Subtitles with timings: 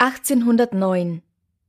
[0.00, 1.22] (1809)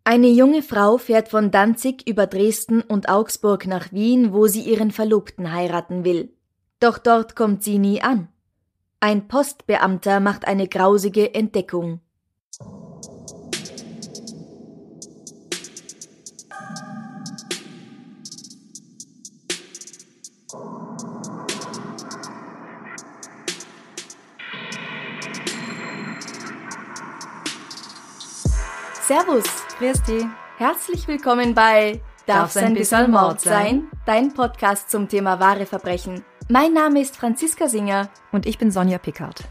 [0.04, 4.92] Eine junge Frau fährt von Danzig über Dresden und Augsburg nach Wien, wo sie ihren
[4.92, 6.32] Verlobten heiraten will.
[6.80, 8.28] Doch dort kommt sie nie an.
[9.00, 12.02] Ein Postbeamter macht eine grausige Entdeckung.
[29.10, 29.44] Servus,
[29.80, 30.24] Christi.
[30.58, 33.88] Herzlich willkommen bei Darf's ein bisschen Mord sein?
[34.06, 36.24] Dein Podcast zum Thema wahre Verbrechen.
[36.48, 38.10] Mein Name ist Franziska Singer.
[38.32, 39.46] Und ich bin Sonja Pickard.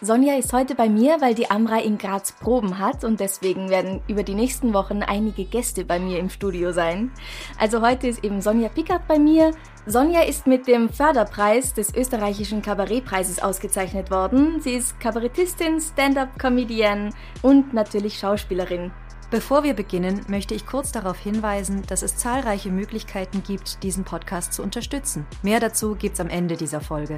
[0.00, 4.02] Sonja ist heute bei mir, weil die Amra in Graz Proben hat und deswegen werden
[4.08, 7.12] über die nächsten Wochen einige Gäste bei mir im Studio sein.
[7.56, 9.52] Also heute ist eben Sonja Pickard bei mir.
[9.86, 14.60] Sonja ist mit dem Förderpreis des österreichischen Kabarettpreises ausgezeichnet worden.
[14.60, 18.90] Sie ist Kabarettistin, Stand-up-Comedian und natürlich Schauspielerin.
[19.34, 24.52] Bevor wir beginnen, möchte ich kurz darauf hinweisen, dass es zahlreiche Möglichkeiten gibt, diesen Podcast
[24.52, 25.26] zu unterstützen.
[25.42, 27.16] Mehr dazu gibt's am Ende dieser Folge.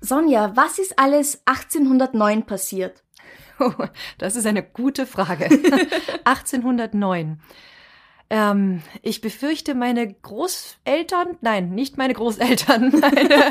[0.00, 3.04] Sonja, was ist alles 1809 passiert?
[3.60, 3.72] Oh,
[4.18, 5.44] das ist eine gute Frage.
[6.24, 7.40] 1809.
[8.30, 13.50] Ähm, ich befürchte, meine Großeltern, nein, nicht meine Großeltern, meine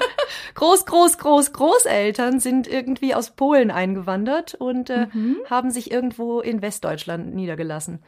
[0.54, 5.38] Groß, Groß, Groß, Großeltern sind irgendwie aus Polen eingewandert und äh, mhm.
[5.50, 8.04] haben sich irgendwo in Westdeutschland niedergelassen.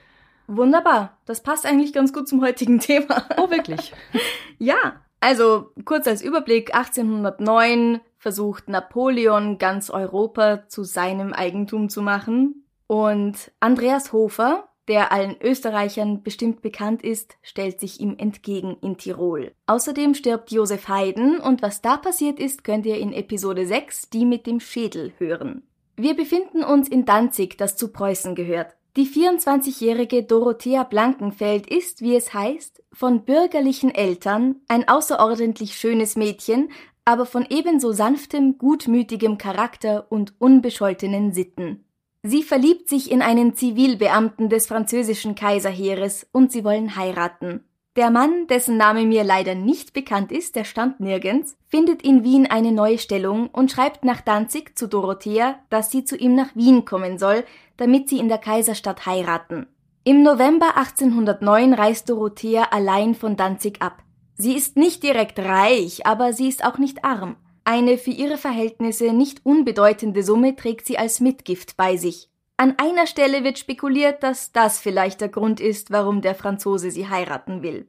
[0.46, 1.18] Wunderbar.
[1.26, 3.24] Das passt eigentlich ganz gut zum heutigen Thema.
[3.38, 3.94] Oh, wirklich?
[4.60, 5.02] ja.
[5.22, 13.52] Also, kurz als Überblick, 1809 versucht Napoleon ganz Europa zu seinem Eigentum zu machen und
[13.60, 19.54] Andreas Hofer, der allen Österreichern bestimmt bekannt ist, stellt sich ihm entgegen in Tirol.
[19.68, 24.26] Außerdem stirbt Josef Haydn und was da passiert ist, könnt ihr in Episode 6, die
[24.26, 25.64] mit dem Schädel, hören.
[25.96, 28.76] Wir befinden uns in Danzig, das zu Preußen gehört.
[28.96, 36.72] Die 24-jährige Dorothea Blankenfeld ist, wie es heißt, von bürgerlichen Eltern ein außerordentlich schönes Mädchen,
[37.06, 41.86] aber von ebenso sanftem, gutmütigem Charakter und unbescholtenen Sitten.
[42.24, 47.64] Sie verliebt sich in einen Zivilbeamten des französischen Kaiserheeres und sie wollen heiraten.
[47.96, 52.46] Der Mann, dessen Name mir leider nicht bekannt ist, der stand nirgends, findet in Wien
[52.46, 56.86] eine neue Stellung und schreibt nach Danzig zu Dorothea, dass sie zu ihm nach Wien
[56.86, 57.44] kommen soll,
[57.78, 59.68] damit sie in der Kaiserstadt heiraten.
[60.04, 64.04] Im November 1809 reist Dorothea allein von Danzig ab.
[64.36, 67.36] Sie ist nicht direkt reich, aber sie ist auch nicht arm.
[67.72, 72.28] Eine für ihre Verhältnisse nicht unbedeutende Summe trägt sie als Mitgift bei sich.
[72.58, 77.10] An einer Stelle wird spekuliert, dass das vielleicht der Grund ist, warum der Franzose sie
[77.10, 77.88] heiraten will.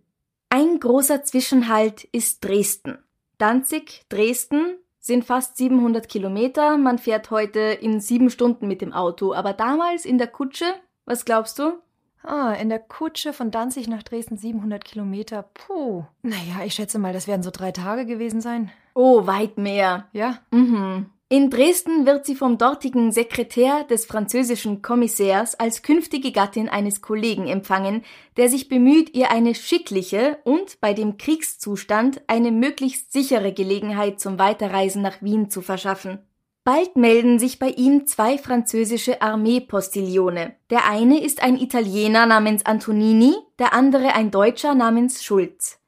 [0.50, 2.98] Ein großer Zwischenhalt ist Dresden.
[3.38, 6.76] Danzig, Dresden sind fast 700 Kilometer.
[6.76, 10.74] Man fährt heute in sieben Stunden mit dem Auto, aber damals in der Kutsche,
[11.06, 11.72] was glaubst du?
[12.22, 15.48] Ah, in der Kutsche von Danzig nach Dresden 700 Kilometer.
[15.54, 16.04] Puh.
[16.20, 18.70] Naja, ich schätze mal, das werden so drei Tage gewesen sein.
[18.94, 20.08] Oh, weit mehr.
[20.12, 20.38] Ja?
[20.50, 21.06] Mhm.
[21.32, 27.46] In Dresden wird sie vom dortigen Sekretär des französischen Kommissärs als künftige Gattin eines Kollegen
[27.46, 28.02] empfangen,
[28.36, 34.40] der sich bemüht, ihr eine schickliche und bei dem Kriegszustand eine möglichst sichere Gelegenheit zum
[34.40, 36.18] Weiterreisen nach Wien zu verschaffen.
[36.64, 40.56] Bald melden sich bei ihm zwei französische Armeepostillone.
[40.68, 45.79] Der eine ist ein Italiener namens Antonini, der andere ein Deutscher namens Schulz.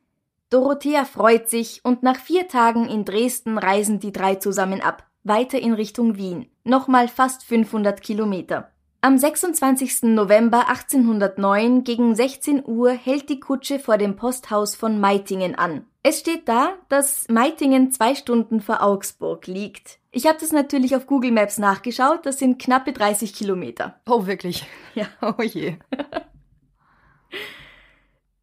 [0.53, 5.59] Dorothea freut sich und nach vier Tagen in Dresden reisen die drei zusammen ab, weiter
[5.59, 8.71] in Richtung Wien, nochmal fast 500 Kilometer.
[9.01, 10.03] Am 26.
[10.03, 15.87] November 1809 gegen 16 Uhr hält die Kutsche vor dem Posthaus von Meitingen an.
[16.03, 20.01] Es steht da, dass Meitingen zwei Stunden vor Augsburg liegt.
[20.11, 23.99] Ich habe das natürlich auf Google Maps nachgeschaut, das sind knappe 30 Kilometer.
[24.07, 24.67] Oh, wirklich?
[24.95, 25.07] Ja.
[25.23, 25.77] Oh je.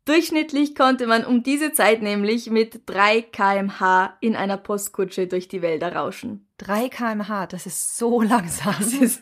[0.09, 5.61] Durchschnittlich konnte man um diese Zeit nämlich mit 3 kmh in einer Postkutsche durch die
[5.61, 6.47] Wälder rauschen.
[6.57, 8.73] 3 kmh, das ist so langsam.
[8.79, 9.21] Das ist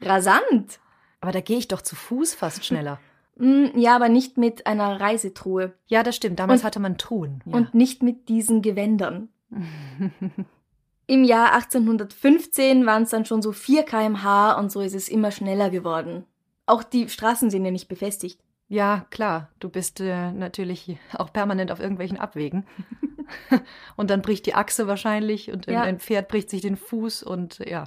[0.00, 0.78] rasant.
[1.20, 3.00] Aber da gehe ich doch zu Fuß fast schneller.
[3.40, 6.40] Mm, Ja, aber nicht mit einer Reisetruhe Ja, das stimmt.
[6.40, 7.40] Damals Und- hatte man Truhen.
[7.46, 7.54] Ja.
[7.56, 9.28] und nicht mit diesen Gewändern.
[11.06, 15.30] Im Jahr 1815 waren es dann schon so 4 kmh und so ist es immer
[15.30, 16.24] schneller geworden.
[16.66, 18.40] Auch die Straßen sind ja nicht befestigt.
[18.68, 22.66] Ja, klar, du bist äh, natürlich auch permanent auf irgendwelchen Abwegen.
[23.96, 25.82] und dann bricht die Achse wahrscheinlich und ja.
[25.82, 27.84] ein Pferd bricht sich den Fuß und ja.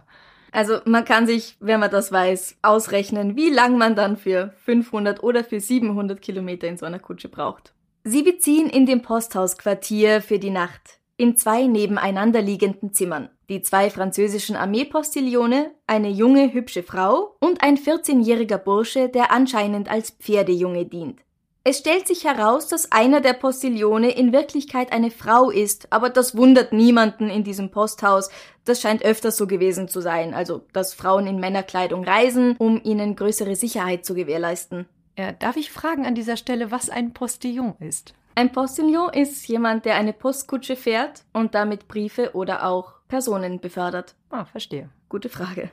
[0.52, 5.24] Also man kann sich, wenn man das weiß, ausrechnen, wie lang man dann für 500
[5.24, 7.74] oder für 700 Kilometer in so einer Kutsche braucht.
[8.04, 13.30] Sie beziehen in dem Posthausquartier für die Nacht in zwei nebeneinander liegenden Zimmern.
[13.48, 20.10] Die zwei französischen Armeepostillone, eine junge, hübsche Frau und ein 14-jähriger Bursche, der anscheinend als
[20.10, 21.20] Pferdejunge dient.
[21.64, 26.36] Es stellt sich heraus, dass einer der Postillone in Wirklichkeit eine Frau ist, aber das
[26.36, 28.32] wundert niemanden in diesem Posthaus.
[28.66, 33.16] Das scheint öfters so gewesen zu sein, also dass Frauen in Männerkleidung reisen, um ihnen
[33.16, 34.88] größere Sicherheit zu gewährleisten.
[35.20, 38.16] Ja, darf ich fragen an dieser Stelle, was ein Postillon ist?
[38.36, 44.16] Ein Postillon ist jemand, der eine Postkutsche fährt und damit Briefe oder auch Personen befördert.
[44.30, 44.90] Ah, verstehe.
[45.10, 45.70] Gute Frage.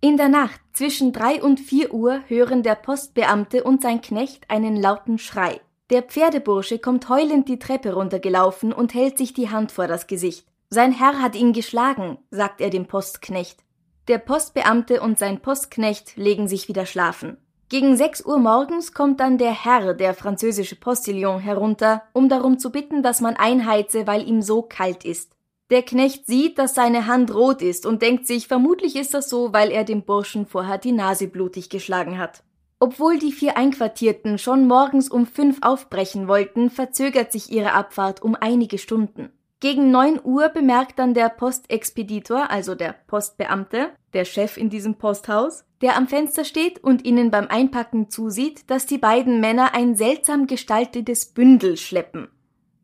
[0.00, 4.76] In der Nacht zwischen drei und vier Uhr hören der Postbeamte und sein Knecht einen
[4.76, 5.60] lauten Schrei.
[5.90, 10.46] Der Pferdebursche kommt heulend die Treppe runtergelaufen und hält sich die Hand vor das Gesicht.
[10.68, 13.62] Sein Herr hat ihn geschlagen, sagt er dem Postknecht.
[14.08, 17.36] Der Postbeamte und sein Postknecht legen sich wieder schlafen.
[17.68, 22.70] Gegen sechs Uhr morgens kommt dann der Herr, der französische Postillon, herunter, um darum zu
[22.70, 25.32] bitten, dass man einheize, weil ihm so kalt ist.
[25.70, 29.52] Der Knecht sieht, dass seine Hand rot ist und denkt sich, vermutlich ist das so,
[29.52, 32.44] weil er dem Burschen vorher die Nase blutig geschlagen hat.
[32.78, 38.36] Obwohl die vier Einquartierten schon morgens um fünf aufbrechen wollten, verzögert sich ihre Abfahrt um
[38.38, 39.32] einige Stunden.
[39.58, 45.64] Gegen neun Uhr bemerkt dann der Postexpeditor, also der Postbeamte, der Chef in diesem Posthaus,
[45.82, 50.46] der am Fenster steht und ihnen beim Einpacken zusieht, dass die beiden Männer ein seltsam
[50.46, 52.28] gestaltetes Bündel schleppen.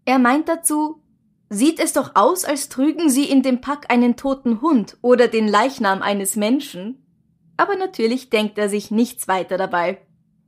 [0.05, 1.03] Er meint dazu,
[1.49, 5.49] sieht es doch aus, als trügen sie in dem Pack einen toten Hund oder den
[5.49, 7.07] Leichnam eines Menschen.
[7.57, 9.99] Aber natürlich denkt er sich nichts weiter dabei.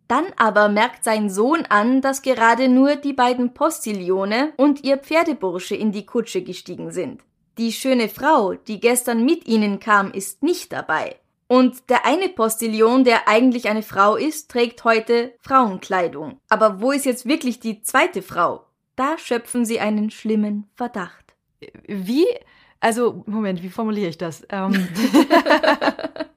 [0.09, 5.77] Dann aber merkt sein Sohn an, dass gerade nur die beiden Postillone und ihr Pferdebursche
[5.77, 7.23] in die Kutsche gestiegen sind.
[7.57, 11.17] Die schöne Frau, die gestern mit ihnen kam, ist nicht dabei.
[11.47, 16.41] Und der eine Postillon, der eigentlich eine Frau ist, trägt heute Frauenkleidung.
[16.49, 18.67] Aber wo ist jetzt wirklich die zweite Frau?
[18.97, 21.35] Da schöpfen sie einen schlimmen Verdacht.
[21.87, 22.27] Wie?
[22.81, 24.47] Also, Moment, wie formuliere ich das?
[24.51, 24.89] Ähm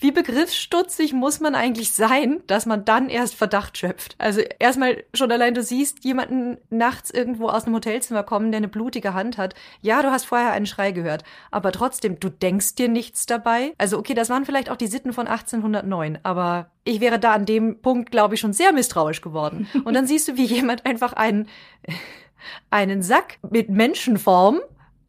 [0.00, 4.14] Wie begriffsstutzig muss man eigentlich sein, dass man dann erst Verdacht schöpft?
[4.18, 8.68] Also erstmal schon allein, du siehst jemanden nachts irgendwo aus einem Hotelzimmer kommen, der eine
[8.68, 9.54] blutige Hand hat.
[9.80, 13.72] Ja, du hast vorher einen Schrei gehört, aber trotzdem, du denkst dir nichts dabei.
[13.78, 17.46] Also okay, das waren vielleicht auch die Sitten von 1809, aber ich wäre da an
[17.46, 19.68] dem Punkt, glaube ich, schon sehr misstrauisch geworden.
[19.84, 21.48] Und dann siehst du, wie jemand einfach einen,
[22.70, 24.60] einen Sack mit Menschenform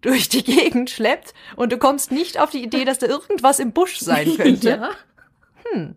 [0.02, 3.72] durch die Gegend schleppt und du kommst nicht auf die Idee, dass da irgendwas im
[3.72, 4.70] Busch sein könnte.
[4.70, 4.90] ja.
[5.72, 5.96] Hm.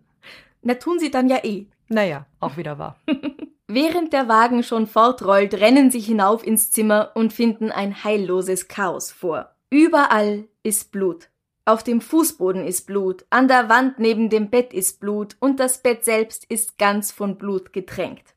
[0.63, 1.65] Na, tun sie dann ja eh.
[1.87, 2.97] Naja, auch wieder wahr.
[3.67, 9.11] Während der Wagen schon fortrollt, rennen sie hinauf ins Zimmer und finden ein heilloses Chaos
[9.11, 9.55] vor.
[9.69, 11.29] Überall ist Blut.
[11.63, 15.77] Auf dem Fußboden ist Blut, an der Wand neben dem Bett ist Blut und das
[15.77, 18.35] Bett selbst ist ganz von Blut getränkt.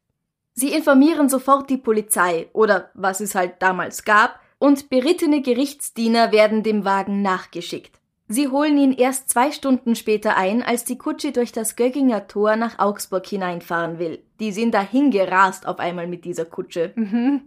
[0.53, 6.63] Sie informieren sofort die Polizei oder was es halt damals gab und berittene Gerichtsdiener werden
[6.63, 8.01] dem Wagen nachgeschickt.
[8.29, 12.57] Sie holen ihn erst zwei Stunden später ein, als die Kutsche durch das Gögginger Tor
[12.57, 14.23] nach Augsburg hineinfahren will.
[14.41, 16.93] Die sind dahin gerast auf einmal mit dieser Kutsche.
[16.95, 17.43] Mhm.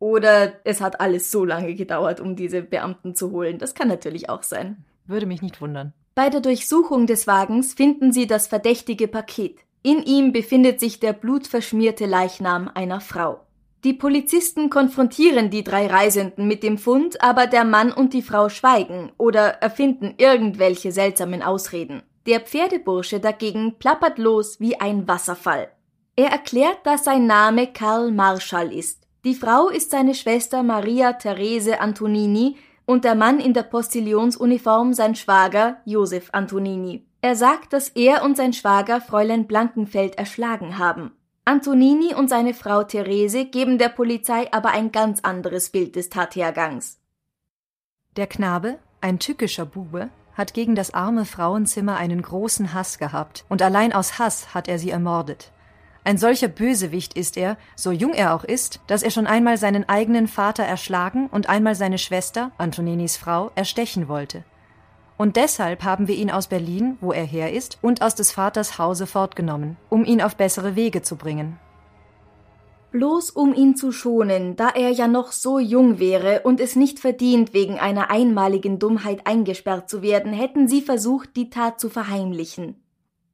[0.00, 3.58] Oder es hat alles so lange gedauert, um diese Beamten zu holen.
[3.58, 4.84] Das kann natürlich auch sein.
[5.06, 5.92] Würde mich nicht wundern.
[6.16, 9.60] Bei der Durchsuchung des Wagens finden sie das verdächtige Paket.
[9.84, 13.44] In ihm befindet sich der blutverschmierte Leichnam einer Frau.
[13.84, 18.48] Die Polizisten konfrontieren die drei Reisenden mit dem Fund, aber der Mann und die Frau
[18.48, 22.02] schweigen oder erfinden irgendwelche seltsamen Ausreden.
[22.26, 25.68] Der Pferdebursche dagegen plappert los wie ein Wasserfall.
[26.16, 29.06] Er erklärt, dass sein Name Karl Marschall ist.
[29.24, 35.14] Die Frau ist seine Schwester Maria Therese Antonini und der Mann in der Postillonsuniform sein
[35.14, 37.06] Schwager Josef Antonini.
[37.20, 41.12] Er sagt, dass er und sein Schwager Fräulein Blankenfeld erschlagen haben.
[41.48, 46.98] Antonini und seine Frau Therese geben der Polizei aber ein ganz anderes Bild des Tathergangs.
[48.18, 53.62] Der Knabe, ein tückischer Bube, hat gegen das arme Frauenzimmer einen großen Hass gehabt, und
[53.62, 55.50] allein aus Hass hat er sie ermordet.
[56.04, 59.88] Ein solcher Bösewicht ist er, so jung er auch ist, dass er schon einmal seinen
[59.88, 64.44] eigenen Vater erschlagen und einmal seine Schwester, Antoninis Frau, erstechen wollte.
[65.18, 68.78] Und deshalb haben wir ihn aus Berlin, wo er her ist, und aus des Vaters
[68.78, 71.58] Hause fortgenommen, um ihn auf bessere Wege zu bringen.
[72.92, 77.00] Bloß um ihn zu schonen, da er ja noch so jung wäre und es nicht
[77.00, 82.76] verdient, wegen einer einmaligen Dummheit eingesperrt zu werden, hätten sie versucht, die Tat zu verheimlichen.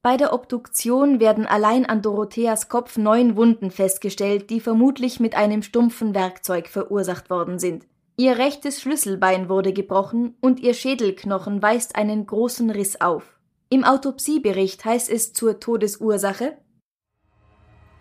[0.03, 5.62] Bei der Obduktion werden allein an Dorotheas Kopf neun Wunden festgestellt, die vermutlich mit einem
[5.62, 7.87] stumpfen Werkzeug verursacht worden sind.
[8.16, 13.40] Ihr rechtes Schlüsselbein wurde gebrochen und ihr Schädelknochen weist einen großen Riss auf.
[13.71, 16.56] Im Autopsiebericht heißt es zur Todesursache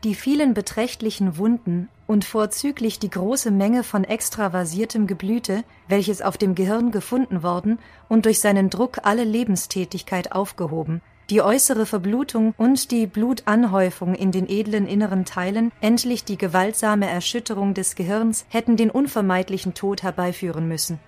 [0.04, 6.54] Die vielen beträchtlichen Wunden und vorzüglich die große Menge von extravasiertem Geblüte, welches auf dem
[6.54, 13.08] Gehirn gefunden worden und durch seinen Druck alle Lebenstätigkeit aufgehoben, die äußere Verblutung und die
[13.08, 19.74] Blutanhäufung in den edlen inneren Teilen, endlich die gewaltsame Erschütterung des Gehirns hätten den unvermeidlichen
[19.74, 21.00] Tod herbeiführen müssen.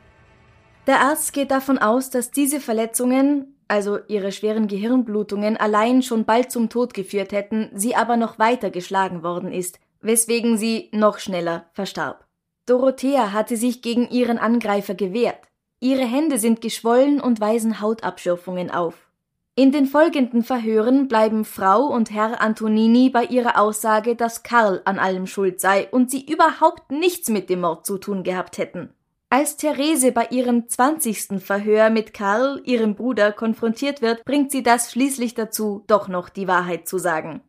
[0.88, 6.52] Der Arzt geht davon aus, dass diese Verletzungen, also ihre schweren Gehirnblutungen, allein schon bald
[6.52, 11.66] zum Tod geführt hätten, sie aber noch weiter geschlagen worden ist, weswegen sie noch schneller
[11.74, 12.26] verstarb.
[12.68, 15.40] Dorothea hatte sich gegen ihren Angreifer gewehrt.
[15.80, 19.05] Ihre Hände sind geschwollen und weisen Hautabschürfungen auf.
[19.58, 25.00] In den folgenden Verhören bleiben Frau und Herr Antonini bei ihrer Aussage, dass Karl an
[25.00, 28.90] allem schuld sei und sie überhaupt nichts mit dem Mord zu tun gehabt hätten.
[29.30, 34.92] Als Therese bei ihrem zwanzigsten Verhör mit Karl, ihrem Bruder, konfrontiert wird, bringt sie das
[34.92, 37.40] schließlich dazu, doch noch die Wahrheit zu sagen.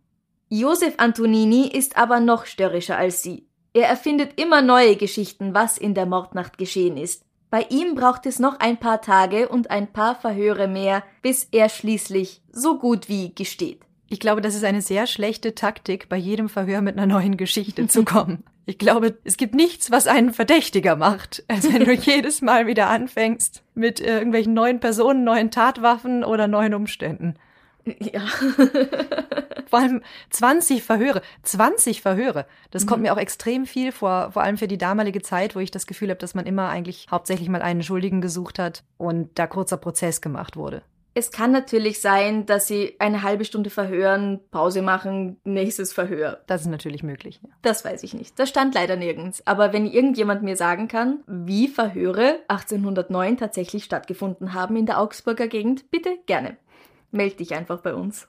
[0.48, 3.48] Josef Antonini ist aber noch störrischer als sie.
[3.72, 7.25] Er erfindet immer neue Geschichten, was in der Mordnacht geschehen ist.
[7.50, 11.68] Bei ihm braucht es noch ein paar Tage und ein paar Verhöre mehr, bis er
[11.68, 13.80] schließlich so gut wie gesteht.
[14.08, 17.86] Ich glaube, das ist eine sehr schlechte Taktik, bei jedem Verhör mit einer neuen Geschichte
[17.88, 18.44] zu kommen.
[18.68, 22.88] Ich glaube, es gibt nichts, was einen verdächtiger macht, als wenn du jedes Mal wieder
[22.88, 27.36] anfängst mit irgendwelchen neuen Personen, neuen Tatwaffen oder neuen Umständen.
[27.86, 28.20] Ja.
[29.66, 31.22] vor allem 20 Verhöre.
[31.42, 32.46] 20 Verhöre.
[32.70, 32.88] Das mhm.
[32.88, 35.86] kommt mir auch extrem viel vor, vor allem für die damalige Zeit, wo ich das
[35.86, 39.76] Gefühl habe, dass man immer eigentlich hauptsächlich mal einen Schuldigen gesucht hat und da kurzer
[39.76, 40.82] Prozess gemacht wurde.
[41.18, 46.42] Es kann natürlich sein, dass sie eine halbe Stunde verhören, Pause machen, nächstes Verhör.
[46.46, 47.40] Das ist natürlich möglich.
[47.42, 47.48] Ja.
[47.62, 48.38] Das weiß ich nicht.
[48.38, 49.42] Das stand leider nirgends.
[49.46, 55.48] Aber wenn irgendjemand mir sagen kann, wie Verhöre 1809 tatsächlich stattgefunden haben in der Augsburger
[55.48, 56.58] Gegend, bitte gerne.
[57.10, 58.28] Meld dich einfach bei uns.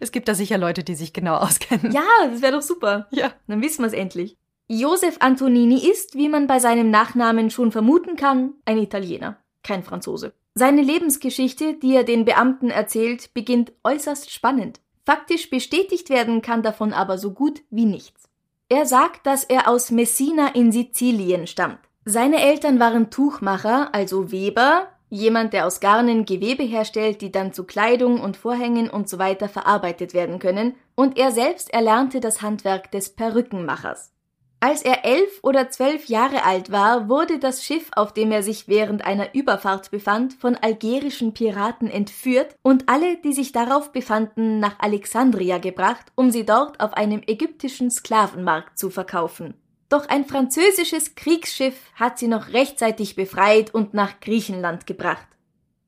[0.00, 1.92] Es gibt da sicher Leute, die sich genau auskennen.
[1.92, 3.06] Ja, das wäre doch super.
[3.10, 3.32] Ja.
[3.46, 4.36] Dann wissen wir es endlich.
[4.68, 10.32] Josef Antonini ist, wie man bei seinem Nachnamen schon vermuten kann, ein Italiener, kein Franzose.
[10.54, 14.80] Seine Lebensgeschichte, die er den Beamten erzählt, beginnt äußerst spannend.
[15.04, 18.28] Faktisch bestätigt werden kann davon aber so gut wie nichts.
[18.68, 21.78] Er sagt, dass er aus Messina in Sizilien stammt.
[22.04, 27.64] Seine Eltern waren Tuchmacher, also Weber, Jemand, der aus Garnen Gewebe herstellt, die dann zu
[27.64, 32.90] Kleidung und Vorhängen und so weiter verarbeitet werden können, und er selbst erlernte das Handwerk
[32.90, 34.12] des Perückenmachers.
[34.58, 38.68] Als er elf oder zwölf Jahre alt war, wurde das Schiff, auf dem er sich
[38.68, 44.78] während einer Überfahrt befand, von algerischen Piraten entführt und alle, die sich darauf befanden, nach
[44.78, 49.54] Alexandria gebracht, um sie dort auf einem ägyptischen Sklavenmarkt zu verkaufen.
[49.88, 55.26] Doch ein französisches Kriegsschiff hat sie noch rechtzeitig befreit und nach Griechenland gebracht.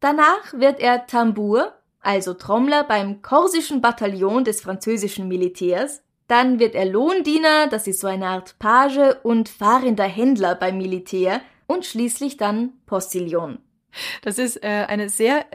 [0.00, 6.84] Danach wird er Tambour, also Trommler beim korsischen Bataillon des französischen Militärs, dann wird er
[6.84, 12.74] Lohndiener, das ist so eine Art Page und fahrender Händler beim Militär und schließlich dann
[12.86, 13.58] Postillon.
[14.22, 15.46] Das ist äh, eine sehr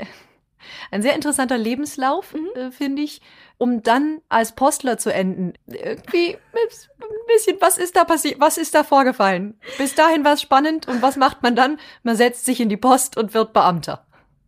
[0.92, 2.50] ein sehr interessanter Lebenslauf, mhm.
[2.56, 3.22] äh, finde ich,
[3.58, 5.54] um dann als Postler zu enden.
[5.68, 9.60] Irgendwie ein bisschen, was ist da passiert, was ist da vorgefallen?
[9.78, 11.80] Bis dahin war es spannend und was macht man dann?
[12.04, 14.06] Man setzt sich in die Post und wird Beamter.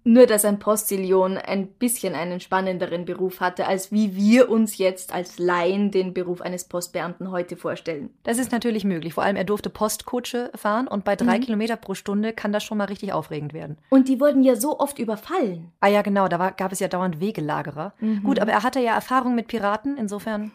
[0.08, 5.12] Nur, dass ein Postillion ein bisschen einen spannenderen Beruf hatte, als wie wir uns jetzt
[5.12, 8.12] als Laien den Beruf eines Postbeamten heute vorstellen.
[8.22, 9.16] Das ist natürlich möglich.
[9.16, 11.42] Vor allem, er durfte Postkutsche fahren und bei drei mhm.
[11.42, 13.80] Kilometer pro Stunde kann das schon mal richtig aufregend werden.
[13.90, 15.72] Und die wurden ja so oft überfallen.
[15.80, 17.94] Ah ja, genau, da war, gab es ja dauernd Wegelagerer.
[18.00, 18.22] Mhm.
[18.22, 20.52] Gut, aber er hatte ja Erfahrung mit Piraten, insofern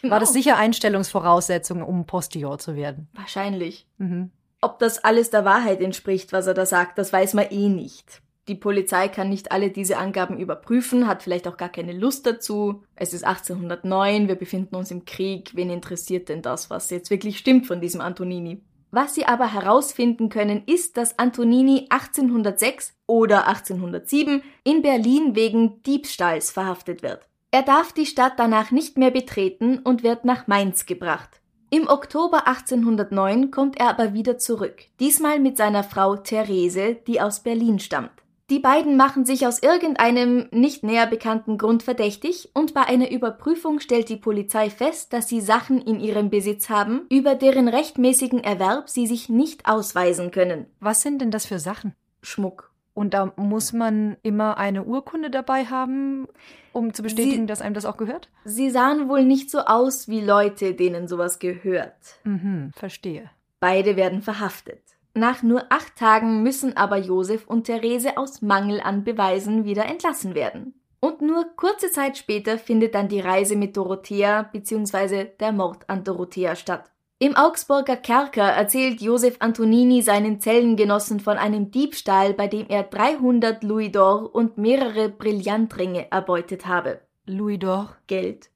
[0.00, 0.12] genau.
[0.12, 3.08] war das sicher Einstellungsvoraussetzung, um Postillon zu werden.
[3.12, 3.86] Wahrscheinlich.
[3.98, 4.30] Mhm.
[4.62, 8.22] Ob das alles der Wahrheit entspricht, was er da sagt, das weiß man eh nicht.
[8.46, 12.82] Die Polizei kann nicht alle diese Angaben überprüfen, hat vielleicht auch gar keine Lust dazu.
[12.94, 15.52] Es ist 1809, wir befinden uns im Krieg.
[15.54, 18.60] Wen interessiert denn das, was jetzt wirklich stimmt von diesem Antonini?
[18.90, 26.50] Was sie aber herausfinden können, ist, dass Antonini 1806 oder 1807 in Berlin wegen Diebstahls
[26.50, 27.26] verhaftet wird.
[27.50, 31.40] Er darf die Stadt danach nicht mehr betreten und wird nach Mainz gebracht.
[31.70, 37.40] Im Oktober 1809 kommt er aber wieder zurück, diesmal mit seiner Frau Therese, die aus
[37.40, 38.23] Berlin stammt.
[38.50, 43.80] Die beiden machen sich aus irgendeinem nicht näher bekannten Grund verdächtig und bei einer Überprüfung
[43.80, 48.90] stellt die Polizei fest, dass sie Sachen in ihrem Besitz haben, über deren rechtmäßigen Erwerb
[48.90, 50.66] sie sich nicht ausweisen können.
[50.78, 51.94] Was sind denn das für Sachen?
[52.22, 52.70] Schmuck.
[52.92, 56.28] Und da muss man immer eine Urkunde dabei haben,
[56.74, 58.28] um zu bestätigen, Sie- dass einem das auch gehört?
[58.44, 61.96] Sie sahen wohl nicht so aus wie Leute, denen sowas gehört.
[62.24, 63.30] Mhm, verstehe.
[63.58, 64.82] Beide werden verhaftet.
[65.14, 70.34] Nach nur acht Tagen müssen aber Josef und Therese aus Mangel an Beweisen wieder entlassen
[70.34, 70.74] werden.
[70.98, 75.26] Und nur kurze Zeit später findet dann die Reise mit Dorothea bzw.
[75.38, 76.90] der Mord an Dorothea statt.
[77.20, 83.62] Im Augsburger Kerker erzählt Josef Antonini seinen Zellengenossen von einem Diebstahl, bei dem er 300
[83.62, 87.00] Louis d'Or und mehrere Brillantringe erbeutet habe.
[87.26, 87.90] Louis d'Or.
[88.08, 88.50] Geld.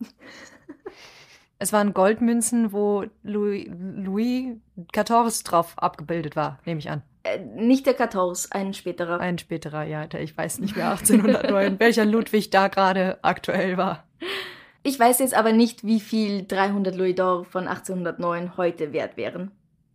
[1.62, 4.56] Es waren Goldmünzen, wo Louis, Louis
[4.92, 7.02] XIV drauf abgebildet war, nehme ich an.
[7.22, 9.20] Äh, nicht der 14, ein späterer.
[9.20, 14.02] Ein späterer, ja, ich weiß nicht mehr, 1809, welcher Ludwig da gerade aktuell war.
[14.82, 19.52] Ich weiß jetzt aber nicht, wie viel 300 Louis d'Or von 1809 heute wert wären.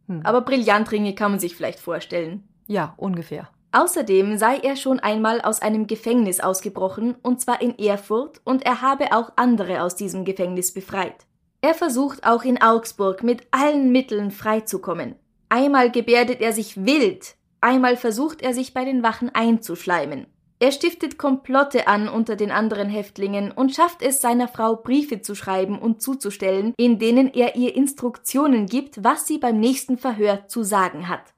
[0.07, 0.21] Hm.
[0.23, 2.47] Aber Brillantringe kann man sich vielleicht vorstellen.
[2.67, 3.49] Ja, ungefähr.
[3.73, 8.81] Außerdem sei er schon einmal aus einem Gefängnis ausgebrochen, und zwar in Erfurt, und er
[8.81, 11.27] habe auch andere aus diesem Gefängnis befreit.
[11.61, 15.15] Er versucht auch in Augsburg mit allen Mitteln freizukommen.
[15.49, 20.27] Einmal gebärdet er sich wild, einmal versucht er sich bei den Wachen einzuschleimen.
[20.59, 25.35] Er stiftet Komplotte an unter den anderen Häftlingen und schafft es seiner Frau Briefe zu
[25.35, 30.63] schreiben und zuzustellen, in denen er ihr Instruktionen gibt, was sie beim nächsten Verhör zu
[30.63, 31.33] sagen hat.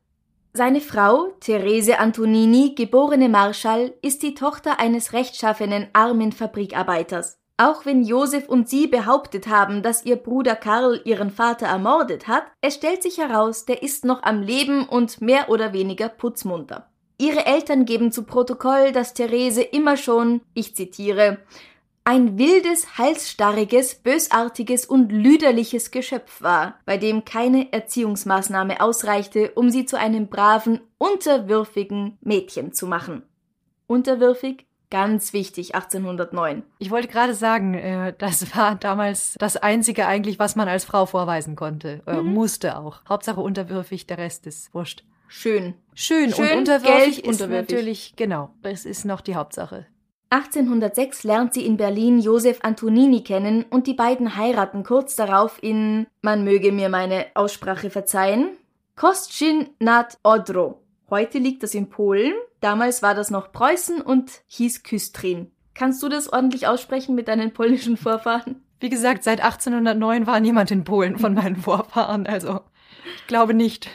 [0.54, 7.39] Seine Frau, Therese Antonini, geborene Marschall, ist die Tochter eines rechtschaffenen armen Fabrikarbeiters.
[7.62, 12.44] Auch wenn Josef und sie behauptet haben, dass ihr Bruder Karl ihren Vater ermordet hat,
[12.62, 16.90] es stellt sich heraus, der ist noch am Leben und mehr oder weniger putzmunter.
[17.18, 21.40] Ihre Eltern geben zu Protokoll, dass Therese immer schon, ich zitiere,
[22.06, 29.86] ein wildes, halsstarriges, bösartiges und lüderliches Geschöpf war, bei dem keine Erziehungsmaßnahme ausreichte, um sie
[29.86, 33.24] zu einem braven, unterwürfigen Mädchen zu machen.
[33.86, 34.69] Unterwürfig?
[34.92, 36.64] Ganz wichtig, 1809.
[36.80, 41.06] Ich wollte gerade sagen, äh, das war damals das Einzige eigentlich, was man als Frau
[41.06, 42.02] vorweisen konnte.
[42.08, 42.34] Äh, Mhm.
[42.34, 43.02] Musste auch.
[43.08, 45.04] Hauptsache unterwürfig, der Rest ist wurscht.
[45.28, 45.76] Schön.
[45.94, 47.70] Schön, Schön, und unterwürfig Geld, ist unterwürfig.
[47.70, 49.86] natürlich, genau, das ist noch die Hauptsache.
[50.32, 56.08] 1806 lernt sie in Berlin Josef Antonini kennen und die beiden heiraten kurz darauf in,
[56.22, 58.50] man möge mir meine Aussprache verzeihen,
[58.96, 60.82] Kostrzyn nad Odro.
[61.10, 65.52] Heute liegt das in Polen, damals war das noch Preußen und hieß Küstrin.
[65.74, 68.64] Kannst du das ordentlich aussprechen mit deinen polnischen Vorfahren?
[68.80, 72.62] Wie gesagt, seit 1809 war niemand in Polen von meinen Vorfahren, also
[73.16, 73.90] ich glaube nicht.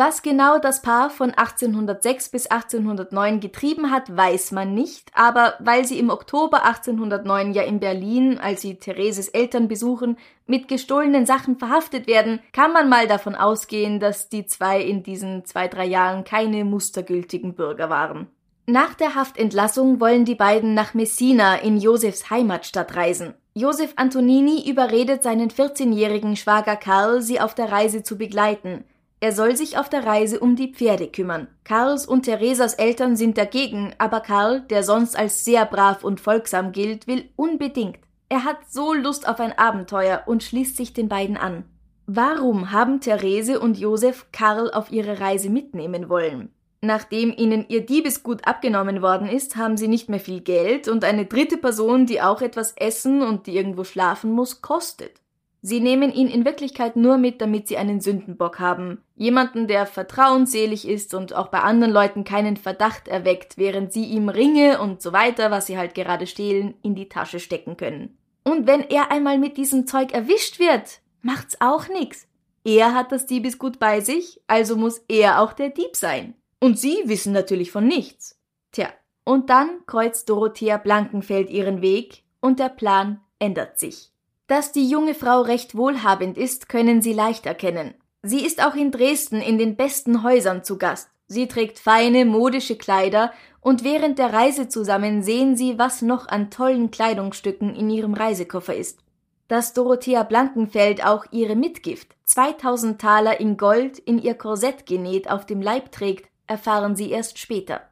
[0.00, 5.84] Was genau das Paar von 1806 bis 1809 getrieben hat, weiß man nicht, aber weil
[5.84, 11.58] sie im Oktober 1809 ja in Berlin, als sie Thereses Eltern besuchen, mit gestohlenen Sachen
[11.58, 16.22] verhaftet werden, kann man mal davon ausgehen, dass die zwei in diesen zwei, drei Jahren
[16.22, 18.28] keine mustergültigen Bürger waren.
[18.66, 23.34] Nach der Haftentlassung wollen die beiden nach Messina in Josefs Heimatstadt reisen.
[23.54, 28.84] Josef Antonini überredet seinen 14-jährigen Schwager Karl, sie auf der Reise zu begleiten.
[29.20, 31.48] Er soll sich auf der Reise um die Pferde kümmern.
[31.64, 36.70] Karls und Theresas Eltern sind dagegen, aber Karl, der sonst als sehr brav und folgsam
[36.70, 37.98] gilt, will unbedingt.
[38.28, 41.64] Er hat so Lust auf ein Abenteuer und schließt sich den beiden an.
[42.06, 46.50] Warum haben Therese und Josef Karl auf ihre Reise mitnehmen wollen?
[46.80, 51.26] Nachdem ihnen ihr Diebesgut abgenommen worden ist, haben sie nicht mehr viel Geld und eine
[51.26, 55.20] dritte Person, die auch etwas essen und die irgendwo schlafen muss, kostet.
[55.60, 59.02] Sie nehmen ihn in Wirklichkeit nur mit, damit sie einen Sündenbock haben.
[59.16, 64.28] Jemanden, der vertrauensselig ist und auch bei anderen Leuten keinen Verdacht erweckt, während sie ihm
[64.28, 68.16] Ringe und so weiter, was sie halt gerade stehlen, in die Tasche stecken können.
[68.44, 72.28] Und wenn er einmal mit diesem Zeug erwischt wird, macht's auch nix.
[72.64, 76.34] Er hat das Diebesgut bei sich, also muss er auch der Dieb sein.
[76.60, 78.38] Und sie wissen natürlich von nichts.
[78.72, 78.88] Tja,
[79.24, 84.12] und dann kreuzt Dorothea Blankenfeld ihren Weg und der Plan ändert sich.
[84.48, 87.94] Dass die junge Frau recht wohlhabend ist, können Sie leicht erkennen.
[88.22, 91.10] Sie ist auch in Dresden in den besten Häusern zu Gast.
[91.26, 93.30] Sie trägt feine, modische Kleider
[93.60, 98.74] und während der Reise zusammen sehen Sie, was noch an tollen Kleidungsstücken in ihrem Reisekoffer
[98.74, 99.00] ist.
[99.48, 105.44] Dass Dorothea Blankenfeld auch ihre Mitgift, 2000 Taler in Gold, in ihr Korsett genäht auf
[105.44, 107.82] dem Leib trägt, erfahren Sie erst später.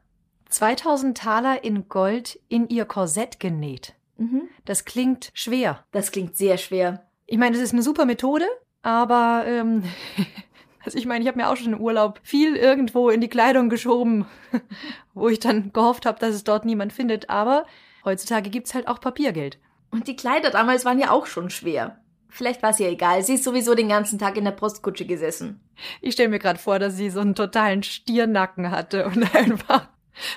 [0.49, 3.93] 2000 Taler in Gold in ihr Korsett genäht.
[4.17, 4.49] Mhm.
[4.65, 5.85] Das klingt schwer.
[5.91, 7.05] Das klingt sehr schwer.
[7.25, 8.45] Ich meine, das ist eine super Methode,
[8.81, 9.83] aber ähm,
[10.87, 13.67] Also ich meine, ich habe mir auch schon im Urlaub viel irgendwo in die Kleidung
[13.67, 14.25] geschoben,
[15.13, 17.29] wo ich dann gehofft habe, dass es dort niemand findet.
[17.29, 17.65] Aber
[18.05, 19.59] heutzutage gibt's halt auch Papiergeld.
[19.91, 21.99] Und die Kleider damals waren ja auch schon schwer.
[22.29, 23.21] Vielleicht war es ihr egal.
[23.21, 25.59] Sie ist sowieso den ganzen Tag in der Postkutsche gesessen.
[25.99, 29.89] Ich stelle mir gerade vor, dass sie so einen totalen Stiernacken hatte und einfach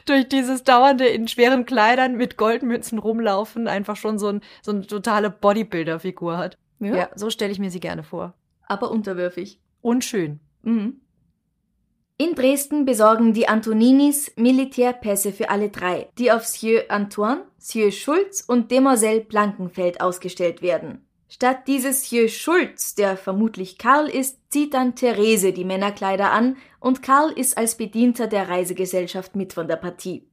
[0.07, 4.87] durch dieses dauernde in schweren Kleidern mit Goldmünzen rumlaufen einfach schon so, ein, so eine
[4.87, 6.57] totale Bodybuilder-Figur hat.
[6.79, 8.35] Ja, ja so stelle ich mir sie gerne vor.
[8.67, 9.61] Aber unterwürfig.
[9.81, 10.41] Und schön.
[10.63, 11.01] Mhm.
[12.21, 18.45] In Dresden besorgen die Antoninis Militärpässe für alle drei, die auf Sieur Antoine, Sieur Schulz
[18.47, 21.07] und Demoiselle Blankenfeld ausgestellt werden.
[21.33, 27.05] Statt dieses Sieur Schulz, der vermutlich Karl ist, zieht dann Therese die Männerkleider an und
[27.05, 30.27] Karl ist als Bedienter der Reisegesellschaft mit von der Partie.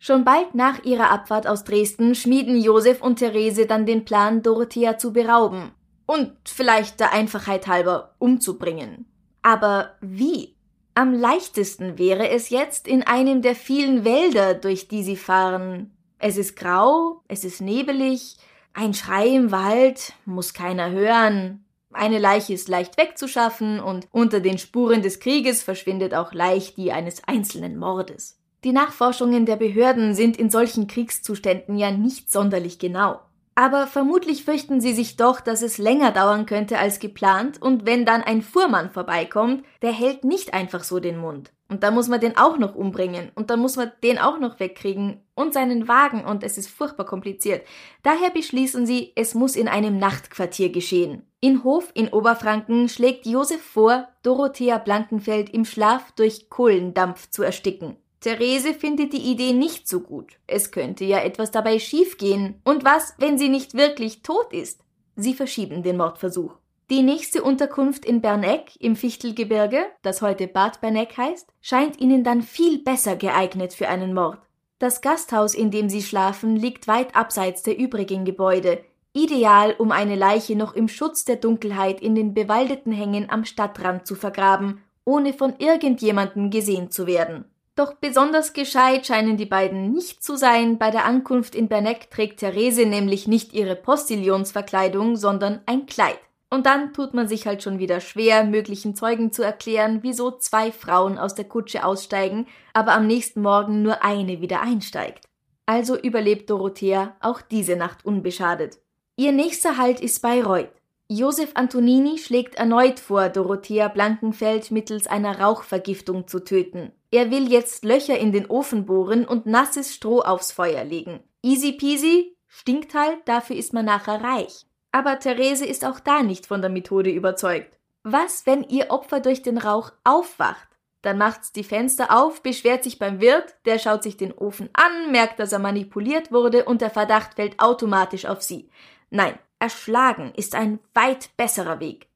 [0.00, 4.98] Schon bald nach ihrer Abfahrt aus Dresden schmieden Josef und Therese dann den Plan, Dorothea
[4.98, 5.70] zu berauben
[6.06, 9.06] und vielleicht der Einfachheit halber umzubringen.
[9.42, 10.56] Aber wie?
[10.96, 15.96] Am leichtesten wäre es jetzt in einem der vielen Wälder, durch die sie fahren.
[16.18, 18.38] Es ist grau, es ist nebelig,
[18.76, 21.64] ein Schrei im Wald muss keiner hören.
[21.92, 26.92] Eine Leiche ist leicht wegzuschaffen und unter den Spuren des Krieges verschwindet auch leicht die
[26.92, 28.38] eines einzelnen Mordes.
[28.64, 33.20] Die Nachforschungen der Behörden sind in solchen Kriegszuständen ja nicht sonderlich genau.
[33.58, 38.04] Aber vermutlich fürchten sie sich doch, dass es länger dauern könnte als geplant, und wenn
[38.04, 41.54] dann ein Fuhrmann vorbeikommt, der hält nicht einfach so den Mund.
[41.70, 44.60] Und da muss man den auch noch umbringen, und dann muss man den auch noch
[44.60, 47.66] wegkriegen, und seinen Wagen, und es ist furchtbar kompliziert.
[48.02, 51.22] Daher beschließen sie, es muss in einem Nachtquartier geschehen.
[51.40, 57.96] In Hof in Oberfranken schlägt Josef vor, Dorothea Blankenfeld im Schlaf durch Kohlendampf zu ersticken.
[58.20, 60.32] Therese findet die Idee nicht so gut.
[60.46, 62.60] Es könnte ja etwas dabei schiefgehen.
[62.64, 64.80] Und was, wenn sie nicht wirklich tot ist?
[65.16, 66.52] Sie verschieben den Mordversuch.
[66.88, 72.42] Die nächste Unterkunft in Berneck im Fichtelgebirge, das heute Bad Berneck heißt, scheint ihnen dann
[72.42, 74.38] viel besser geeignet für einen Mord.
[74.78, 80.14] Das Gasthaus, in dem sie schlafen, liegt weit abseits der übrigen Gebäude, ideal, um eine
[80.14, 85.32] Leiche noch im Schutz der Dunkelheit in den bewaldeten Hängen am Stadtrand zu vergraben, ohne
[85.32, 87.46] von irgendjemandem gesehen zu werden.
[87.76, 90.78] Doch besonders gescheit scheinen die beiden nicht zu sein.
[90.78, 96.18] Bei der Ankunft in Berneck trägt Therese nämlich nicht ihre Postillonsverkleidung, sondern ein Kleid.
[96.48, 100.72] Und dann tut man sich halt schon wieder schwer, möglichen Zeugen zu erklären, wieso zwei
[100.72, 105.26] Frauen aus der Kutsche aussteigen, aber am nächsten Morgen nur eine wieder einsteigt.
[105.66, 108.78] Also überlebt Dorothea auch diese Nacht unbeschadet.
[109.16, 110.70] Ihr nächster Halt ist Bayreuth.
[111.08, 116.92] Josef Antonini schlägt erneut vor, Dorothea Blankenfeld mittels einer Rauchvergiftung zu töten.
[117.10, 121.20] Er will jetzt Löcher in den Ofen bohren und nasses Stroh aufs Feuer legen.
[121.42, 124.66] Easy peasy, stinkt halt, dafür ist man nachher reich.
[124.92, 127.78] Aber Therese ist auch da nicht von der Methode überzeugt.
[128.02, 130.68] Was, wenn ihr Opfer durch den Rauch aufwacht?
[131.02, 135.12] Dann macht's die Fenster auf, beschwert sich beim Wirt, der schaut sich den Ofen an,
[135.12, 138.70] merkt, dass er manipuliert wurde und der Verdacht fällt automatisch auf sie.
[139.10, 142.08] Nein, erschlagen ist ein weit besserer Weg.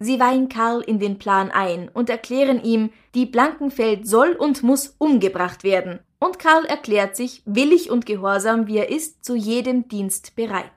[0.00, 4.94] Sie weihen Karl in den Plan ein und erklären ihm, die Blankenfeld soll und muss
[4.98, 5.98] umgebracht werden.
[6.20, 10.70] Und Karl erklärt sich, willig und gehorsam wie er ist, zu jedem Dienst bereit.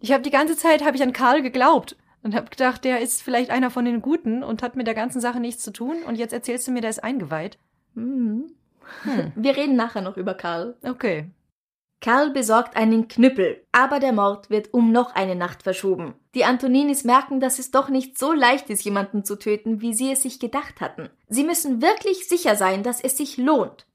[0.00, 3.22] Ich habe die ganze Zeit habe ich an Karl geglaubt und habe gedacht, der ist
[3.22, 6.04] vielleicht einer von den Guten und hat mit der ganzen Sache nichts zu tun.
[6.06, 7.58] Und jetzt erzählst du mir, der ist eingeweiht.
[7.94, 8.52] Hm.
[9.02, 9.32] Hm.
[9.34, 10.76] Wir reden nachher noch über Karl.
[10.82, 11.26] Okay.
[12.00, 16.14] Karl besorgt einen Knüppel, aber der Mord wird um noch eine Nacht verschoben.
[16.34, 20.12] Die Antoninis merken, dass es doch nicht so leicht ist, jemanden zu töten, wie sie
[20.12, 21.10] es sich gedacht hatten.
[21.28, 23.86] Sie müssen wirklich sicher sein, dass es sich lohnt.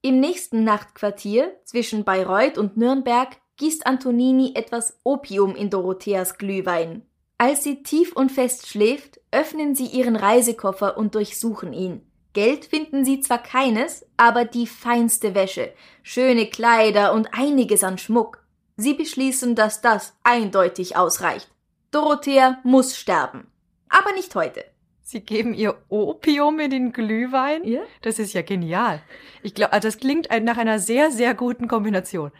[0.00, 7.06] Im nächsten Nachtquartier zwischen Bayreuth und Nürnberg gießt Antonini etwas Opium in Dorotheas Glühwein.
[7.38, 12.11] Als sie tief und fest schläft, öffnen sie ihren Reisekoffer und durchsuchen ihn.
[12.32, 18.42] Geld finden sie zwar keines, aber die feinste Wäsche, schöne Kleider und einiges an Schmuck.
[18.76, 21.50] Sie beschließen, dass das eindeutig ausreicht.
[21.90, 23.46] Dorothea muss sterben.
[23.88, 24.64] Aber nicht heute.
[25.02, 27.64] Sie geben ihr Opium in den Glühwein?
[27.64, 27.82] Ja?
[28.00, 29.02] Das ist ja genial.
[29.42, 32.32] Ich glaube, das klingt nach einer sehr, sehr guten Kombination.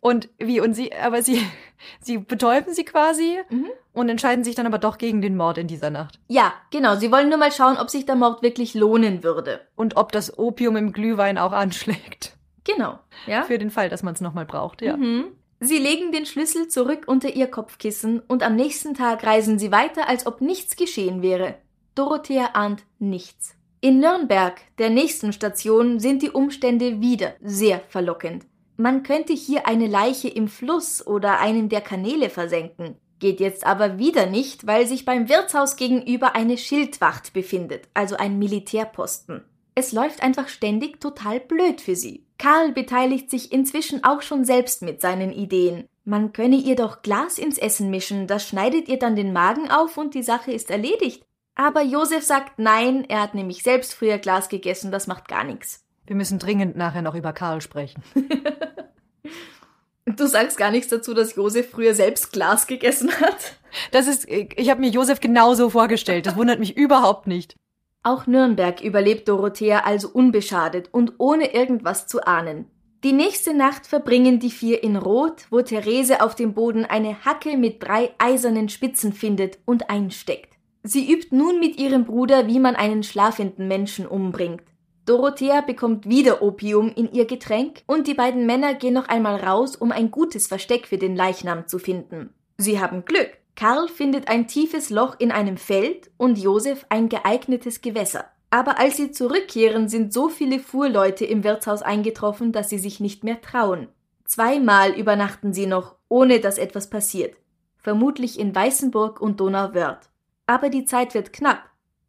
[0.00, 1.42] Und wie, und sie, aber sie,
[2.00, 3.70] sie betäuben sie quasi mhm.
[3.92, 6.20] und entscheiden sich dann aber doch gegen den Mord in dieser Nacht.
[6.28, 6.96] Ja, genau.
[6.96, 9.60] Sie wollen nur mal schauen, ob sich der Mord wirklich lohnen würde.
[9.76, 12.36] Und ob das Opium im Glühwein auch anschlägt.
[12.64, 13.44] Genau, ja.
[13.44, 14.96] Für den Fall, dass man es nochmal braucht, ja.
[14.96, 15.32] Mhm.
[15.60, 20.08] Sie legen den Schlüssel zurück unter ihr Kopfkissen und am nächsten Tag reisen sie weiter,
[20.08, 21.56] als ob nichts geschehen wäre.
[21.96, 23.56] Dorothea ahnt nichts.
[23.80, 28.44] In Nürnberg, der nächsten Station, sind die Umstände wieder sehr verlockend.
[28.80, 32.94] Man könnte hier eine Leiche im Fluss oder einen der Kanäle versenken.
[33.18, 38.38] Geht jetzt aber wieder nicht, weil sich beim Wirtshaus gegenüber eine Schildwacht befindet, also ein
[38.38, 39.42] Militärposten.
[39.74, 42.24] Es läuft einfach ständig total blöd für sie.
[42.38, 45.88] Karl beteiligt sich inzwischen auch schon selbst mit seinen Ideen.
[46.04, 49.96] Man könne ihr doch Glas ins Essen mischen, das schneidet ihr dann den Magen auf
[49.98, 51.24] und die Sache ist erledigt.
[51.56, 55.84] Aber Josef sagt nein, er hat nämlich selbst früher Glas gegessen, das macht gar nichts.
[56.08, 58.02] Wir müssen dringend nachher noch über Karl sprechen.
[60.06, 63.58] du sagst gar nichts dazu, dass Josef früher selbst Glas gegessen hat?
[63.92, 66.24] Das ist, ich habe mir Josef genauso vorgestellt.
[66.24, 67.56] Das wundert mich überhaupt nicht.
[68.02, 72.70] Auch Nürnberg überlebt Dorothea also unbeschadet und ohne irgendwas zu ahnen.
[73.04, 77.58] Die nächste Nacht verbringen die vier in Rot, wo Therese auf dem Boden eine Hacke
[77.58, 80.54] mit drei eisernen Spitzen findet und einsteckt.
[80.84, 84.62] Sie übt nun mit ihrem Bruder, wie man einen schlafenden Menschen umbringt.
[85.08, 89.74] Dorothea bekommt wieder Opium in ihr Getränk und die beiden Männer gehen noch einmal raus,
[89.74, 92.34] um ein gutes Versteck für den Leichnam zu finden.
[92.58, 93.30] Sie haben Glück.
[93.56, 98.26] Karl findet ein tiefes Loch in einem Feld und Josef ein geeignetes Gewässer.
[98.50, 103.24] Aber als sie zurückkehren, sind so viele Fuhrleute im Wirtshaus eingetroffen, dass sie sich nicht
[103.24, 103.88] mehr trauen.
[104.26, 107.34] Zweimal übernachten sie noch, ohne dass etwas passiert.
[107.78, 110.10] Vermutlich in Weißenburg und Donauwörth.
[110.46, 111.62] Aber die Zeit wird knapp,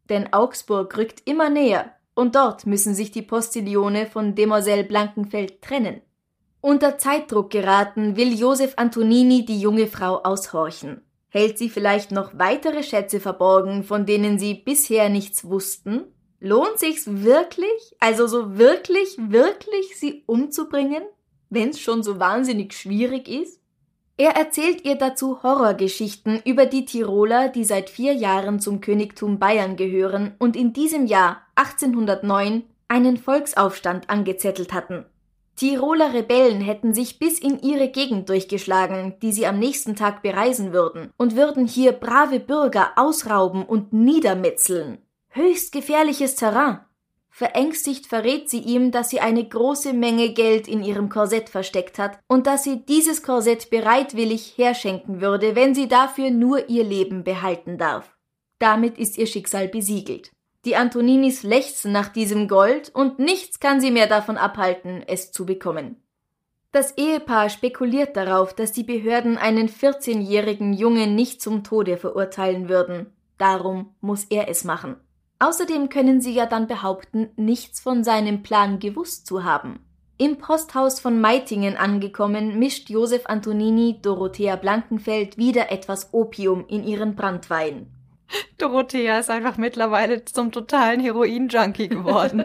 [0.09, 6.01] denn Augsburg rückt immer näher und dort müssen sich die Postillone von Demoiselle Blankenfeld trennen.
[6.61, 11.01] Unter Zeitdruck geraten, will Josef Antonini die junge Frau aushorchen.
[11.29, 16.03] Hält sie vielleicht noch weitere Schätze verborgen, von denen sie bisher nichts wussten?
[16.41, 21.03] Lohnt sich's wirklich, also so wirklich, wirklich sie umzubringen,
[21.49, 23.58] wenn's schon so wahnsinnig schwierig ist?
[24.19, 29.77] Er erzählt ihr dazu Horrorgeschichten über die Tiroler, die seit vier Jahren zum Königtum Bayern
[29.77, 35.05] gehören und in diesem Jahr 1809 einen Volksaufstand angezettelt hatten.
[35.55, 40.73] Tiroler Rebellen hätten sich bis in ihre Gegend durchgeschlagen, die sie am nächsten Tag bereisen
[40.73, 44.97] würden, und würden hier brave Bürger ausrauben und niedermetzeln.
[45.29, 46.79] Höchst gefährliches Terrain.
[47.39, 52.19] Verängstigt verrät sie ihm, dass sie eine große Menge Geld in ihrem Korsett versteckt hat
[52.27, 57.77] und dass sie dieses Korsett bereitwillig herschenken würde, wenn sie dafür nur ihr Leben behalten
[57.77, 58.17] darf.
[58.57, 60.31] Damit ist ihr Schicksal besiegelt.
[60.65, 65.45] Die Antoninis lechzen nach diesem Gold und nichts kann sie mehr davon abhalten, es zu
[65.45, 65.95] bekommen.
[66.73, 73.13] Das Ehepaar spekuliert darauf, dass die Behörden einen 14-jährigen Jungen nicht zum Tode verurteilen würden.
[73.37, 74.97] Darum muss er es machen.
[75.39, 79.79] Außerdem können sie ja dann behaupten, nichts von seinem Plan gewusst zu haben.
[80.17, 87.15] Im Posthaus von Meitingen angekommen, mischt Josef Antonini Dorothea Blankenfeld wieder etwas Opium in ihren
[87.15, 87.87] Brandwein.
[88.57, 92.43] Dorothea ist einfach mittlerweile zum totalen Heroin-Junkie geworden.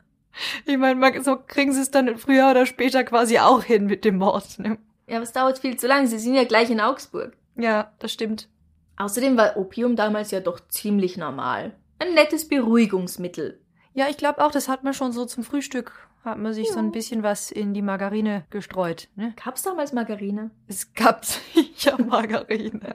[0.66, 4.18] ich meine, so kriegen sie es dann früher oder später quasi auch hin mit dem
[4.18, 4.60] Mord.
[4.60, 4.78] Ne?
[5.08, 6.06] Ja, aber es dauert viel zu lange.
[6.06, 7.36] Sie sind ja gleich in Augsburg.
[7.56, 8.48] Ja, das stimmt.
[8.96, 11.72] Außerdem war Opium damals ja doch ziemlich normal.
[12.00, 13.60] Ein nettes Beruhigungsmittel.
[13.92, 16.72] Ja, ich glaube auch, das hat man schon so zum Frühstück, hat man sich ja.
[16.72, 19.08] so ein bisschen was in die Margarine gestreut.
[19.16, 19.34] Ne?
[19.42, 20.50] Gab's damals Margarine?
[20.66, 22.94] Es gab sicher Margarine.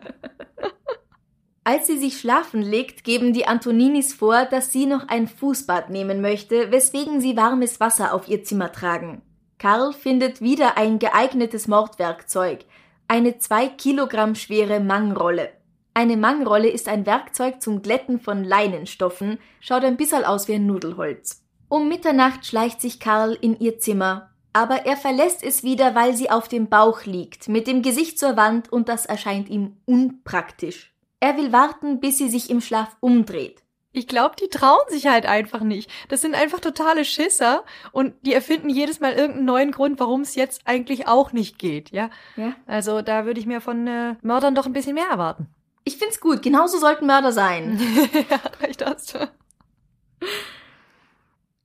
[1.63, 6.21] Als sie sich schlafen legt, geben die Antoninis vor, dass sie noch ein Fußbad nehmen
[6.21, 9.21] möchte, weswegen sie warmes Wasser auf ihr Zimmer tragen.
[9.59, 12.65] Karl findet wieder ein geeignetes Mordwerkzeug,
[13.07, 15.49] eine zwei Kilogramm schwere Mangrolle.
[15.97, 20.65] Eine Mangrolle ist ein Werkzeug zum Glätten von Leinenstoffen, schaut ein bisschen aus wie ein
[20.65, 21.41] Nudelholz.
[21.69, 26.29] Um Mitternacht schleicht sich Karl in ihr Zimmer, aber er verlässt es wieder, weil sie
[26.29, 30.93] auf dem Bauch liegt, mit dem Gesicht zur Wand und das erscheint ihm unpraktisch.
[31.21, 33.63] Er will warten, bis sie sich im Schlaf umdreht.
[33.93, 35.89] Ich glaube, die trauen sich halt einfach nicht.
[36.09, 40.35] Das sind einfach totale Schisser und die erfinden jedes Mal irgendeinen neuen Grund, warum es
[40.35, 42.09] jetzt eigentlich auch nicht geht, ja?
[42.35, 42.53] Ja.
[42.65, 45.47] Also da würde ich mir von äh, Mördern doch ein bisschen mehr erwarten.
[45.85, 46.41] Ich find's gut.
[46.41, 47.79] Genauso sollten Mörder sein.
[48.29, 49.29] ja, recht hast du.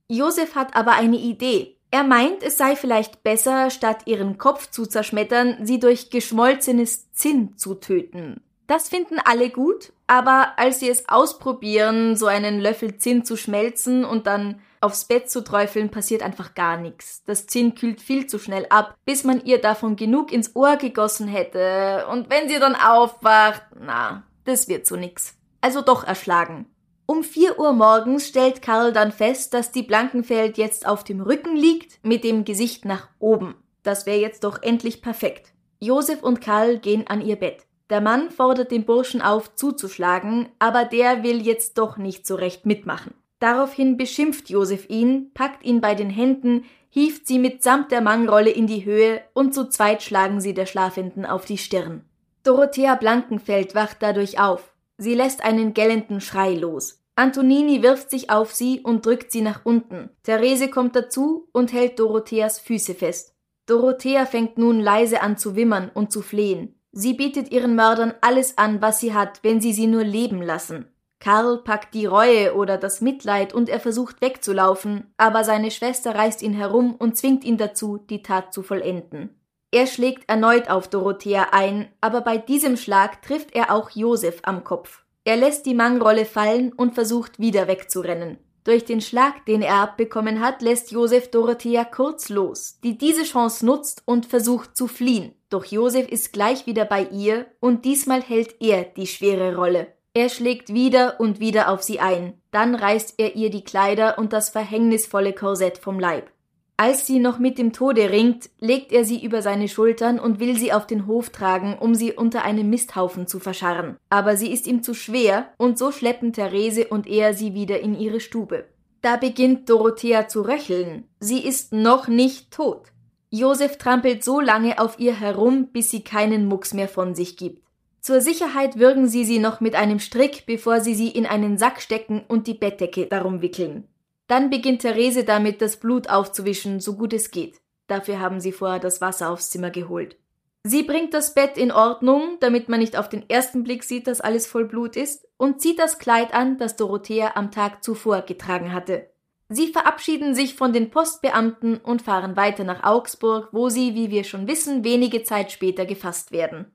[0.07, 1.77] Josef hat aber eine Idee.
[1.89, 7.57] Er meint, es sei vielleicht besser, statt ihren Kopf zu zerschmettern, sie durch geschmolzenes Zinn
[7.57, 8.41] zu töten.
[8.67, 14.05] Das finden alle gut, aber als sie es ausprobieren, so einen Löffel Zinn zu schmelzen
[14.05, 17.23] und dann aufs Bett zu träufeln, passiert einfach gar nichts.
[17.25, 21.27] Das Zinn kühlt viel zu schnell ab, bis man ihr davon genug ins Ohr gegossen
[21.27, 22.05] hätte.
[22.11, 25.37] Und wenn sie dann aufwacht, na, das wird so nix.
[25.61, 26.65] Also doch erschlagen.
[27.05, 31.55] Um vier Uhr morgens stellt Karl dann fest, dass die Blankenfeld jetzt auf dem Rücken
[31.55, 33.55] liegt, mit dem Gesicht nach oben.
[33.83, 35.51] Das wäre jetzt doch endlich perfekt.
[35.79, 37.65] Josef und Karl gehen an ihr Bett.
[37.89, 42.65] Der Mann fordert den Burschen auf, zuzuschlagen, aber der will jetzt doch nicht so recht
[42.65, 43.13] mitmachen.
[43.41, 48.67] Daraufhin beschimpft Josef ihn, packt ihn bei den Händen, hieft sie mitsamt der Mangrolle in
[48.67, 52.05] die Höhe und zu zweit schlagen sie der Schlafenden auf die Stirn.
[52.43, 54.75] Dorothea Blankenfeld wacht dadurch auf.
[54.99, 57.01] Sie lässt einen gellenden Schrei los.
[57.15, 60.11] Antonini wirft sich auf sie und drückt sie nach unten.
[60.21, 63.33] Therese kommt dazu und hält Dorotheas Füße fest.
[63.65, 66.75] Dorothea fängt nun leise an zu wimmern und zu flehen.
[66.91, 70.90] Sie bietet ihren Mördern alles an, was sie hat, wenn sie sie nur leben lassen.
[71.21, 76.41] Karl packt die Reue oder das Mitleid und er versucht wegzulaufen, aber seine Schwester reißt
[76.41, 79.29] ihn herum und zwingt ihn dazu, die Tat zu vollenden.
[79.69, 84.63] Er schlägt erneut auf Dorothea ein, aber bei diesem Schlag trifft er auch Josef am
[84.63, 85.03] Kopf.
[85.23, 88.39] Er lässt die Mangrolle fallen und versucht wieder wegzurennen.
[88.63, 93.63] Durch den Schlag, den er abbekommen hat, lässt Josef Dorothea kurz los, die diese Chance
[93.63, 95.35] nutzt und versucht zu fliehen.
[95.49, 99.87] Doch Josef ist gleich wieder bei ihr und diesmal hält er die schwere Rolle.
[100.13, 104.33] Er schlägt wieder und wieder auf sie ein, dann reißt er ihr die Kleider und
[104.33, 106.29] das verhängnisvolle Korsett vom Leib.
[106.75, 110.57] Als sie noch mit dem Tode ringt, legt er sie über seine Schultern und will
[110.57, 113.97] sie auf den Hof tragen, um sie unter einem Misthaufen zu verscharren.
[114.09, 117.97] Aber sie ist ihm zu schwer, und so schleppen Therese und er sie wieder in
[117.97, 118.65] ihre Stube.
[119.01, 121.07] Da beginnt Dorothea zu röcheln.
[121.19, 122.91] Sie ist noch nicht tot.
[123.29, 127.61] Josef trampelt so lange auf ihr herum, bis sie keinen Mucks mehr von sich gibt.
[128.01, 131.81] Zur Sicherheit würgen sie sie noch mit einem Strick, bevor sie sie in einen Sack
[131.81, 133.87] stecken und die Bettdecke darum wickeln.
[134.25, 137.61] Dann beginnt Therese damit, das Blut aufzuwischen, so gut es geht.
[137.85, 140.17] Dafür haben sie vorher das Wasser aufs Zimmer geholt.
[140.63, 144.21] Sie bringt das Bett in Ordnung, damit man nicht auf den ersten Blick sieht, dass
[144.21, 148.73] alles voll Blut ist, und zieht das Kleid an, das Dorothea am Tag zuvor getragen
[148.73, 149.09] hatte.
[149.49, 154.23] Sie verabschieden sich von den Postbeamten und fahren weiter nach Augsburg, wo sie, wie wir
[154.23, 156.71] schon wissen, wenige Zeit später gefasst werden.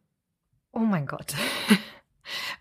[0.77, 1.33] Oh mein Gott.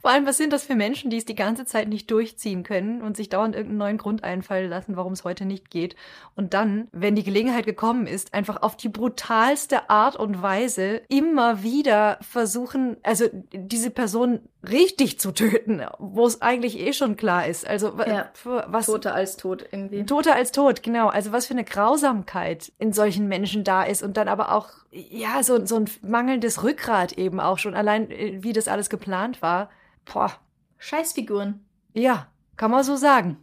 [0.06, 3.02] Vor allem, was sind das für Menschen, die es die ganze Zeit nicht durchziehen können
[3.02, 5.96] und sich dauernd irgendeinen neuen Grund einfallen lassen, warum es heute nicht geht.
[6.36, 11.64] Und dann, wenn die Gelegenheit gekommen ist, einfach auf die brutalste Art und Weise immer
[11.64, 17.66] wieder versuchen, also diese Person richtig zu töten, wo es eigentlich eh schon klar ist.
[17.66, 20.06] Also ja, was Tote als Tod irgendwie.
[20.06, 21.08] Tote als Tod, genau.
[21.08, 25.42] Also was für eine Grausamkeit in solchen Menschen da ist und dann aber auch ja
[25.42, 29.72] so so ein mangelndes Rückgrat eben auch schon allein äh, wie das alles geplant war.
[30.06, 30.32] Boah.
[30.78, 31.66] Scheißfiguren.
[31.94, 33.38] Ja, kann man so sagen.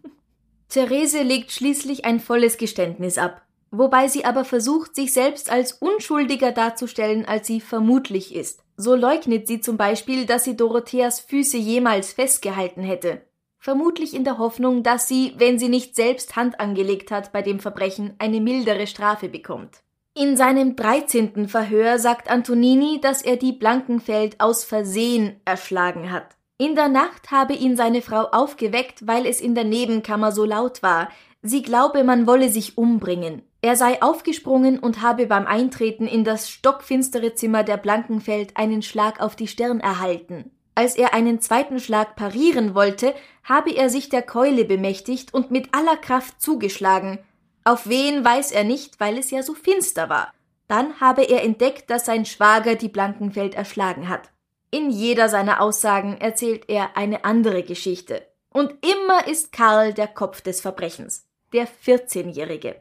[0.69, 6.53] Therese legt schließlich ein volles Geständnis ab, wobei sie aber versucht, sich selbst als unschuldiger
[6.53, 8.63] darzustellen, als sie vermutlich ist.
[8.77, 13.23] So leugnet sie zum Beispiel, dass sie Dorotheas Füße jemals festgehalten hätte.
[13.59, 17.61] Vermutlich in der Hoffnung, dass sie, wenn sie nicht selbst Hand angelegt hat bei dem
[17.61, 19.83] Verbrechen, eine mildere Strafe bekommt.
[20.15, 26.37] In seinem dreizehnten Verhör sagt Antonini, dass er die Blankenfeld aus Versehen erschlagen hat.
[26.63, 30.81] In der Nacht habe ihn seine Frau aufgeweckt, weil es in der Nebenkammer so laut
[30.81, 31.09] war.
[31.43, 33.43] Sie glaube, man wolle sich umbringen.
[33.63, 39.21] Er sei aufgesprungen und habe beim Eintreten in das stockfinstere Zimmer der Blankenfeld einen Schlag
[39.21, 40.53] auf die Stirn erhalten.
[40.77, 45.75] Als er einen zweiten Schlag parieren wollte, habe er sich der Keule bemächtigt und mit
[45.75, 47.19] aller Kraft zugeschlagen.
[47.65, 50.33] Auf wen weiß er nicht, weil es ja so finster war.
[50.69, 54.32] Dann habe er entdeckt, dass sein Schwager die Blankenfeld erschlagen hat.
[54.75, 58.27] In jeder seiner Aussagen erzählt er eine andere Geschichte.
[58.49, 62.77] Und immer ist Karl der Kopf des Verbrechens, der 14-Jährige.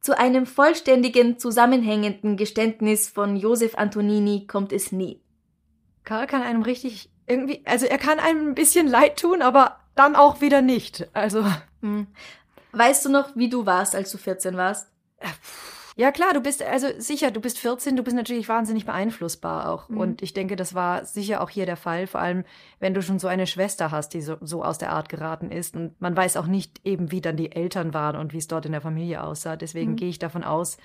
[0.00, 5.22] Zu einem vollständigen, zusammenhängenden Geständnis von Josef Antonini kommt es nie.
[6.02, 10.16] Karl kann einem richtig irgendwie, also er kann einem ein bisschen leid tun, aber dann
[10.16, 11.08] auch wieder nicht.
[11.12, 11.44] Also.
[11.80, 12.08] Hm.
[12.72, 14.88] Weißt du noch, wie du warst, als du 14 warst?
[15.18, 15.28] Äh,
[15.98, 19.88] ja, klar, du bist, also sicher, du bist 14, du bist natürlich wahnsinnig beeinflussbar auch.
[19.88, 19.96] Mhm.
[19.98, 22.44] Und ich denke, das war sicher auch hier der Fall, vor allem,
[22.80, 25.74] wenn du schon so eine Schwester hast, die so, so aus der Art geraten ist.
[25.74, 28.66] Und man weiß auch nicht eben, wie dann die Eltern waren und wie es dort
[28.66, 29.56] in der Familie aussah.
[29.56, 29.96] Deswegen mhm.
[29.96, 30.76] gehe ich davon aus,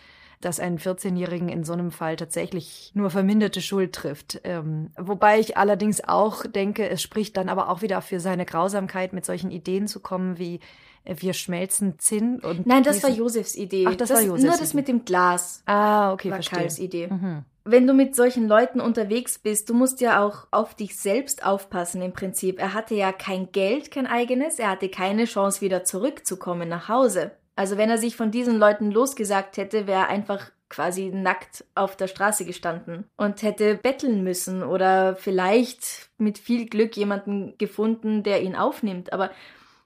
[0.42, 4.42] dass einen 14-Jährigen in so einem Fall tatsächlich nur verminderte Schuld trifft.
[4.44, 9.14] Ähm, wobei ich allerdings auch denke, es spricht dann aber auch wieder für seine Grausamkeit,
[9.14, 10.60] mit solchen Ideen zu kommen wie
[11.04, 12.68] wir schmelzen Zinn und.
[12.68, 13.86] Nein, das war Josefs Idee.
[13.88, 15.64] Ach, das, das war Josefs Nur das mit dem Glas.
[15.66, 16.60] Ah, okay, war verstehe.
[16.60, 17.08] Karls Idee.
[17.08, 17.44] Mhm.
[17.64, 22.02] Wenn du mit solchen Leuten unterwegs bist, du musst ja auch auf dich selbst aufpassen
[22.02, 22.60] im Prinzip.
[22.60, 27.32] Er hatte ja kein Geld, kein eigenes, er hatte keine Chance wieder zurückzukommen nach Hause.
[27.56, 31.98] Also wenn er sich von diesen Leuten losgesagt hätte, wäre er einfach quasi nackt auf
[31.98, 38.42] der Straße gestanden und hätte betteln müssen oder vielleicht mit viel Glück jemanden gefunden, der
[38.42, 39.12] ihn aufnimmt.
[39.12, 39.32] Aber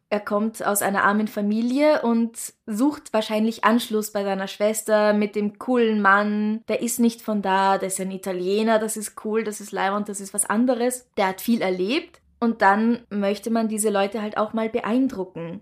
[0.09, 5.57] er kommt aus einer armen Familie und sucht wahrscheinlich Anschluss bei seiner Schwester mit dem
[5.57, 6.61] coolen Mann.
[6.67, 10.07] Der ist nicht von da, der ist ein Italiener, das ist cool, das ist leibend,
[10.07, 11.09] das ist was anderes.
[11.17, 15.61] Der hat viel erlebt und dann möchte man diese Leute halt auch mal beeindrucken.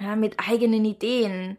[0.00, 1.56] Ja, mit eigenen Ideen.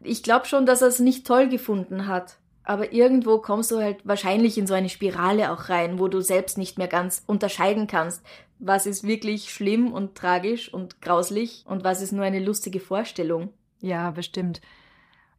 [0.00, 2.38] Ich glaube schon, dass er es nicht toll gefunden hat.
[2.64, 6.58] Aber irgendwo kommst du halt wahrscheinlich in so eine Spirale auch rein, wo du selbst
[6.58, 8.24] nicht mehr ganz unterscheiden kannst,
[8.58, 13.50] was ist wirklich schlimm und tragisch und grauslich und was ist nur eine lustige Vorstellung.
[13.80, 14.60] Ja, bestimmt.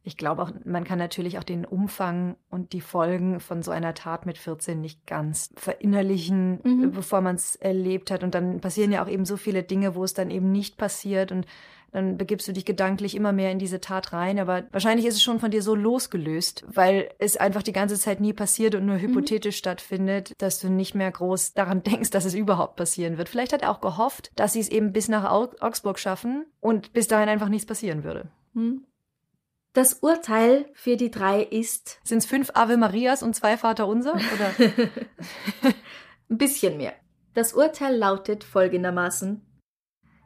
[0.04, 3.92] Ich glaube auch, man kann natürlich auch den Umfang und die Folgen von so einer
[3.92, 6.92] Tat mit 14 nicht ganz verinnerlichen, mhm.
[6.92, 8.24] bevor man es erlebt hat.
[8.24, 11.30] Und dann passieren ja auch eben so viele Dinge, wo es dann eben nicht passiert
[11.30, 11.46] und
[11.92, 14.38] dann begibst du dich gedanklich immer mehr in diese Tat rein.
[14.38, 18.20] Aber wahrscheinlich ist es schon von dir so losgelöst, weil es einfach die ganze Zeit
[18.20, 19.00] nie passiert und nur mhm.
[19.00, 19.58] hypothetisch mhm.
[19.58, 23.28] stattfindet, dass du nicht mehr groß daran denkst, dass es überhaupt passieren wird.
[23.28, 27.08] Vielleicht hat er auch gehofft, dass sie es eben bis nach Augsburg schaffen und bis
[27.08, 28.28] dahin einfach nichts passieren würde.
[28.54, 28.84] Mhm.
[29.72, 32.00] Das Urteil für die drei ist.
[32.02, 34.14] Sind es fünf Ave Marias und zwei Vater Unser?
[34.14, 34.50] Oder?
[36.30, 36.94] Ein bisschen mehr.
[37.34, 39.42] Das Urteil lautet folgendermaßen.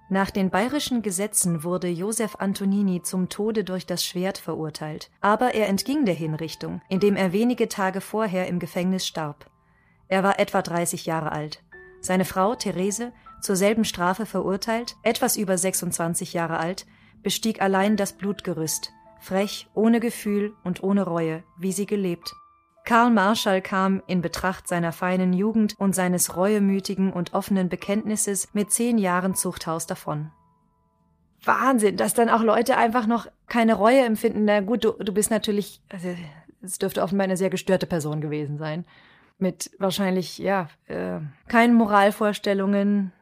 [0.08, 5.68] Nach den bayerischen Gesetzen wurde Josef Antonini zum Tode durch das Schwert verurteilt, aber er
[5.68, 9.50] entging der Hinrichtung, indem er wenige Tage vorher im Gefängnis starb.
[10.08, 11.62] Er war etwa 30 Jahre alt.
[12.00, 16.84] Seine Frau Therese, zur selben Strafe verurteilt, etwas über 26 Jahre alt,
[17.22, 22.34] bestieg allein das Blutgerüst, frech, ohne Gefühl und ohne Reue, wie sie gelebt.
[22.84, 28.72] Karl Marschall kam in Betracht seiner feinen Jugend und seines reuemütigen und offenen Bekenntnisses mit
[28.72, 30.32] zehn Jahren Zuchthaus davon.
[31.44, 34.44] Wahnsinn, dass dann auch Leute einfach noch keine Reue empfinden.
[34.44, 36.14] Na gut, du, du bist natürlich, also,
[36.62, 38.84] es dürfte offenbar eine sehr gestörte Person gewesen sein.
[39.38, 41.18] Mit wahrscheinlich, ja, äh,
[41.48, 43.12] keinen Moralvorstellungen.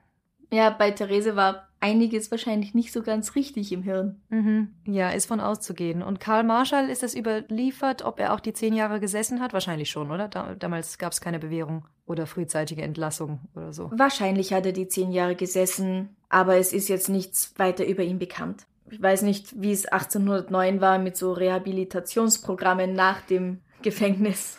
[0.52, 4.20] Ja, bei Therese war einiges wahrscheinlich nicht so ganz richtig im Hirn.
[4.28, 4.68] Mhm.
[4.86, 6.02] Ja, ist von auszugehen.
[6.02, 9.52] Und Karl Marschall, ist das überliefert, ob er auch die zehn Jahre gesessen hat?
[9.52, 10.28] Wahrscheinlich schon, oder?
[10.28, 13.90] Da, damals gab es keine Bewährung oder frühzeitige Entlassung oder so.
[13.94, 18.18] Wahrscheinlich hat er die zehn Jahre gesessen, aber es ist jetzt nichts weiter über ihn
[18.18, 18.66] bekannt.
[18.90, 24.58] Ich weiß nicht, wie es 1809 war mit so Rehabilitationsprogrammen nach dem Gefängnis.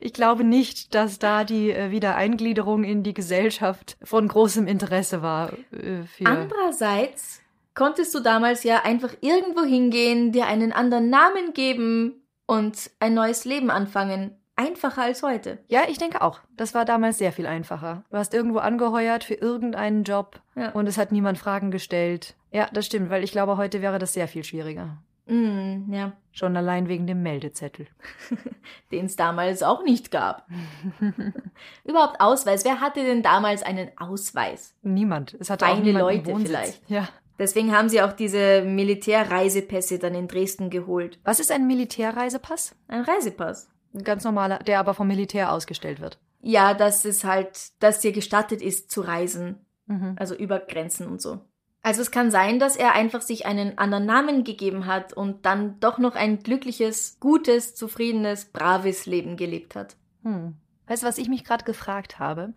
[0.00, 5.52] Ich glaube nicht, dass da die äh, Wiedereingliederung in die Gesellschaft von großem Interesse war.
[5.72, 7.40] Äh, für Andererseits
[7.74, 13.44] konntest du damals ja einfach irgendwo hingehen, dir einen anderen Namen geben und ein neues
[13.44, 14.36] Leben anfangen.
[14.56, 15.58] Einfacher als heute.
[15.66, 16.38] Ja, ich denke auch.
[16.56, 18.04] Das war damals sehr viel einfacher.
[18.10, 20.70] Du hast irgendwo angeheuert für irgendeinen Job ja.
[20.70, 22.36] und es hat niemand Fragen gestellt.
[22.52, 24.98] Ja, das stimmt, weil ich glaube, heute wäre das sehr viel schwieriger.
[25.26, 26.12] Mm, ja.
[26.32, 27.86] Schon allein wegen dem Meldezettel.
[28.92, 30.46] Den es damals auch nicht gab.
[31.84, 32.64] Überhaupt Ausweis.
[32.64, 34.74] Wer hatte denn damals einen Ausweis?
[34.82, 35.34] Niemand.
[35.38, 36.48] Es hatte Feine auch Leute Wohnsitz.
[36.48, 36.90] vielleicht.
[36.90, 37.08] Ja.
[37.38, 41.18] Deswegen haben sie auch diese Militärreisepässe dann in Dresden geholt.
[41.24, 42.76] Was ist ein Militärreisepass?
[42.88, 43.70] Ein Reisepass.
[43.92, 46.18] Ein ganz normaler, der aber vom Militär ausgestellt wird.
[46.40, 49.64] Ja, dass es halt, dass dir gestattet ist zu reisen.
[49.86, 50.14] Mhm.
[50.16, 51.40] Also über Grenzen und so.
[51.84, 55.78] Also es kann sein, dass er einfach sich einen anderen Namen gegeben hat und dann
[55.80, 59.94] doch noch ein glückliches, gutes, zufriedenes, braves Leben gelebt hat.
[60.22, 60.54] Hm.
[60.86, 62.54] Weißt du, was ich mich gerade gefragt habe?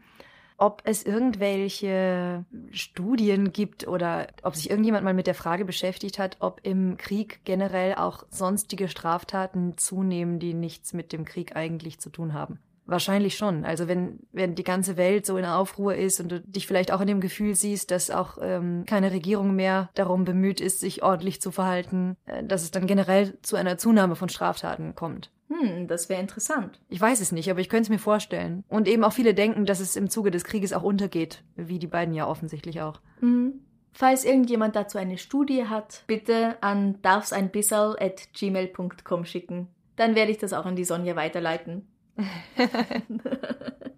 [0.56, 6.38] Ob es irgendwelche Studien gibt oder ob sich irgendjemand mal mit der Frage beschäftigt hat,
[6.40, 12.10] ob im Krieg generell auch sonstige Straftaten zunehmen, die nichts mit dem Krieg eigentlich zu
[12.10, 12.60] tun haben.
[12.88, 13.66] Wahrscheinlich schon.
[13.66, 17.02] Also wenn, wenn die ganze Welt so in Aufruhr ist und du dich vielleicht auch
[17.02, 21.42] in dem Gefühl siehst, dass auch ähm, keine Regierung mehr darum bemüht ist, sich ordentlich
[21.42, 25.32] zu verhalten, äh, dass es dann generell zu einer Zunahme von Straftaten kommt.
[25.50, 26.80] Hm, das wäre interessant.
[26.88, 28.64] Ich weiß es nicht, aber ich könnte es mir vorstellen.
[28.70, 31.88] Und eben auch viele denken, dass es im Zuge des Krieges auch untergeht, wie die
[31.88, 33.02] beiden ja offensichtlich auch.
[33.20, 33.66] Mhm.
[33.92, 39.68] Falls irgendjemand dazu eine Studie hat, bitte an darfseinbissal.gmail.com schicken.
[39.96, 41.88] Dann werde ich das auch an die Sonja weiterleiten.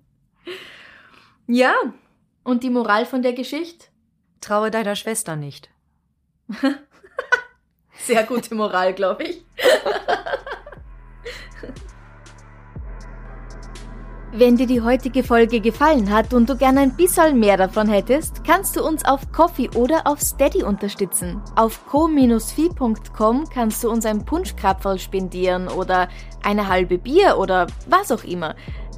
[1.48, 1.74] ja,
[2.44, 3.88] und die Moral von der Geschichte?
[4.42, 5.70] Traue deiner Schwester nicht.
[8.00, 9.44] Sehr gute Moral, glaube ich.
[14.32, 18.44] Wenn dir die heutige Folge gefallen hat und du gerne ein bisschen mehr davon hättest,
[18.44, 21.42] kannst du uns auf Coffee oder auf Steady unterstützen.
[21.56, 26.10] Auf co-fi.com kannst du uns ein Punschkrapferl spendieren oder
[26.44, 28.54] eine halbe Bier oder was auch immer.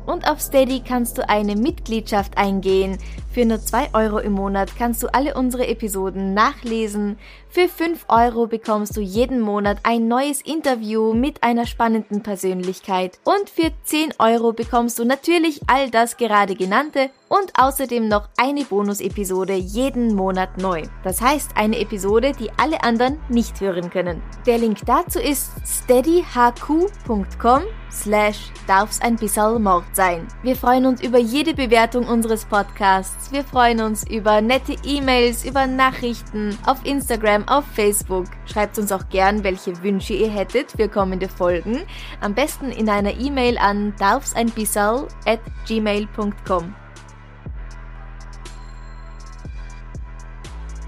[0.06, 2.98] Und auf Steady kannst du eine Mitgliedschaft eingehen.
[3.32, 7.18] Für nur 2 Euro im Monat kannst du alle unsere Episoden nachlesen.
[7.50, 13.20] Für 5 Euro bekommst du jeden Monat ein neues Interview mit einer spannenden Persönlichkeit.
[13.24, 18.66] Und für 10 Euro bekommst du natürlich all das gerade genannte und außerdem noch eine
[18.66, 20.84] Bonus-Episode jeden Monat neu.
[21.04, 24.22] Das heißt, eine Episode, die alle anderen nicht hören können.
[24.46, 30.28] Der Link dazu ist steadyhq.com slash darf's ein bisschen Mord sein.
[30.44, 33.32] Wir freuen uns über jede Bewertung unseres Podcasts.
[33.32, 38.26] Wir freuen uns über nette E-Mails, über Nachrichten auf Instagram, auf Facebook.
[38.46, 41.84] Schreibt uns auch gern, welche Wünsche ihr hättet für kommende Folgen.
[42.20, 46.76] Am besten in einer E-Mail an darfseinbissal at gmail.com.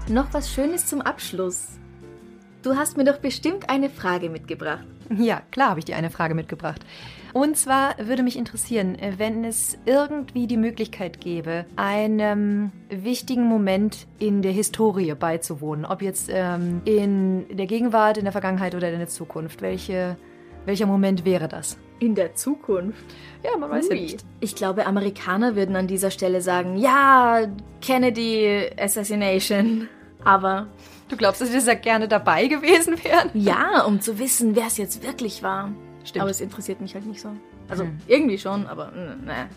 [0.08, 1.78] Noch was Schönes zum Abschluss.
[2.62, 4.84] Du hast mir doch bestimmt eine Frage mitgebracht.
[5.16, 6.84] Ja, klar habe ich dir eine Frage mitgebracht.
[7.32, 14.42] Und zwar würde mich interessieren, wenn es irgendwie die Möglichkeit gäbe, einem wichtigen Moment in
[14.42, 19.08] der Historie beizuwohnen, ob jetzt ähm, in der Gegenwart, in der Vergangenheit oder in der
[19.08, 19.62] Zukunft.
[19.62, 20.16] Welche,
[20.66, 21.76] welcher Moment wäre das?
[22.00, 23.04] In der Zukunft?
[23.42, 24.24] Ja, man weiß ja nicht.
[24.40, 27.46] Ich glaube, Amerikaner würden an dieser Stelle sagen, ja,
[27.80, 29.88] Kennedy Assassination.
[30.24, 30.66] Aber
[31.08, 33.30] Du glaubst, dass wir da gerne dabei gewesen wären?
[33.34, 35.70] ja, um zu wissen, wer es jetzt wirklich war.
[36.04, 36.22] Stimmt.
[36.22, 37.28] Aber es interessiert mich halt nicht so.
[37.68, 37.98] Also Hm.
[38.06, 39.48] irgendwie schon, aber ne.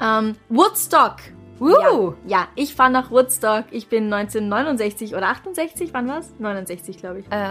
[0.00, 1.16] ähm, Woodstock.
[1.60, 1.68] Uh.
[1.68, 3.64] Ja, ja, ich fahre nach Woodstock.
[3.70, 6.32] Ich bin 1969 oder 68, wann war's?
[6.38, 7.26] 69, glaube ich.
[7.30, 7.50] Äh,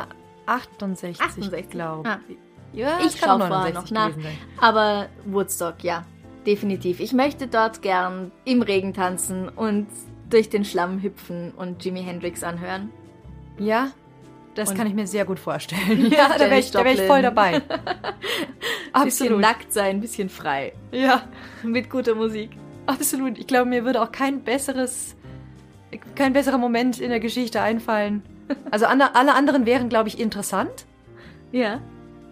[0.49, 1.69] 68, 68.
[1.69, 2.19] glaube Ah,
[2.73, 4.11] Ja, ich schaue vorher 69 noch nach.
[4.61, 6.05] Aber Woodstock, ja,
[6.45, 6.99] definitiv.
[6.99, 9.87] Ich möchte dort gern im Regen tanzen und
[10.29, 12.89] durch den Schlamm hüpfen und Jimi Hendrix anhören.
[13.57, 13.91] Ja,
[14.55, 16.07] das Und- kann ich mir sehr gut vorstellen.
[16.11, 17.59] Ja, da wäre ich, da wär ich voll dabei.
[19.03, 19.39] Bisschen Absolut.
[19.41, 20.73] nackt sein, bisschen frei.
[20.91, 21.23] Ja,
[21.63, 22.51] Mit guter Musik.
[22.87, 23.37] absolut.
[23.37, 25.15] Ich glaube, mir würde auch kein besseres,
[26.15, 28.23] kein besserer Moment in der Geschichte einfallen.
[28.71, 30.85] Also alle anderen wären, glaube ich, interessant.
[31.51, 31.81] Ja.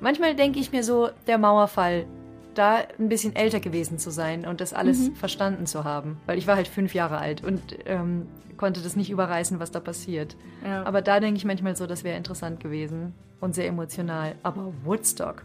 [0.01, 2.05] Manchmal denke ich mir so, der Mauerfall,
[2.53, 6.17] da ein bisschen älter gewesen zu sein und das alles verstanden zu haben.
[6.25, 9.79] Weil ich war halt fünf Jahre alt und ähm, konnte das nicht überreißen, was da
[9.79, 10.35] passiert.
[10.65, 10.83] ja.
[10.83, 14.35] Aber da denke ich manchmal so, das wäre interessant gewesen und sehr emotional.
[14.43, 15.43] Aber Woodstock,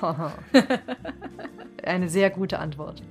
[1.84, 3.02] eine sehr gute Antwort.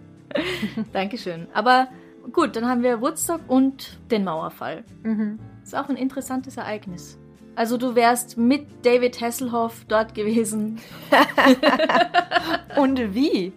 [0.92, 1.48] Dankeschön.
[1.54, 1.88] Aber
[2.32, 4.84] gut, dann haben wir Woodstock und den Mauerfall.
[5.04, 5.40] Mhm.
[5.74, 7.18] Ist auch ein interessantes Ereignis.
[7.56, 10.80] Also du wärst mit David Hasselhoff dort gewesen.
[12.78, 13.54] Und wie?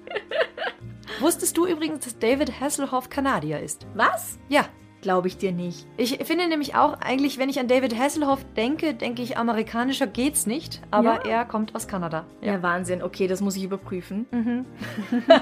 [1.20, 3.86] Wusstest du übrigens, dass David Hasselhoff Kanadier ist?
[3.94, 4.38] Was?
[4.48, 4.64] Ja.
[5.02, 5.86] Glaube ich dir nicht.
[5.98, 10.46] Ich finde nämlich auch, eigentlich, wenn ich an David Hasselhoff denke, denke ich, amerikanischer geht's
[10.46, 11.30] nicht, aber Ja.
[11.40, 12.24] er kommt aus Kanada.
[12.40, 12.62] Ja.
[12.62, 13.02] Wahnsinn.
[13.02, 14.24] Okay, das muss ich überprüfen.
[14.30, 14.64] Mhm.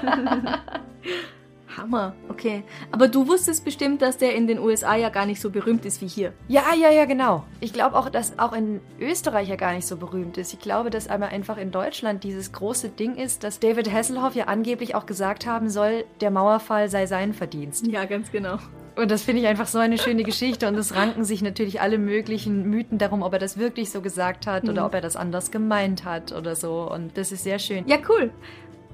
[1.77, 2.15] Hammer.
[2.29, 2.63] Okay.
[2.91, 6.01] Aber du wusstest bestimmt, dass der in den USA ja gar nicht so berühmt ist
[6.01, 6.33] wie hier.
[6.47, 7.43] Ja, ja, ja, genau.
[7.59, 10.53] Ich glaube auch, dass auch in Österreich er gar nicht so berühmt ist.
[10.53, 14.45] Ich glaube, dass aber einfach in Deutschland dieses große Ding ist, dass David Hasselhoff ja
[14.45, 17.87] angeblich auch gesagt haben soll, der Mauerfall sei sein Verdienst.
[17.87, 18.57] Ja, ganz genau.
[18.97, 20.69] Und das finde ich einfach so eine schöne Geschichte.
[20.69, 24.47] Und es ranken sich natürlich alle möglichen Mythen darum, ob er das wirklich so gesagt
[24.47, 24.87] hat oder Mhm.
[24.87, 26.89] ob er das anders gemeint hat oder so.
[26.89, 27.85] Und das ist sehr schön.
[27.89, 28.31] Ja, cool.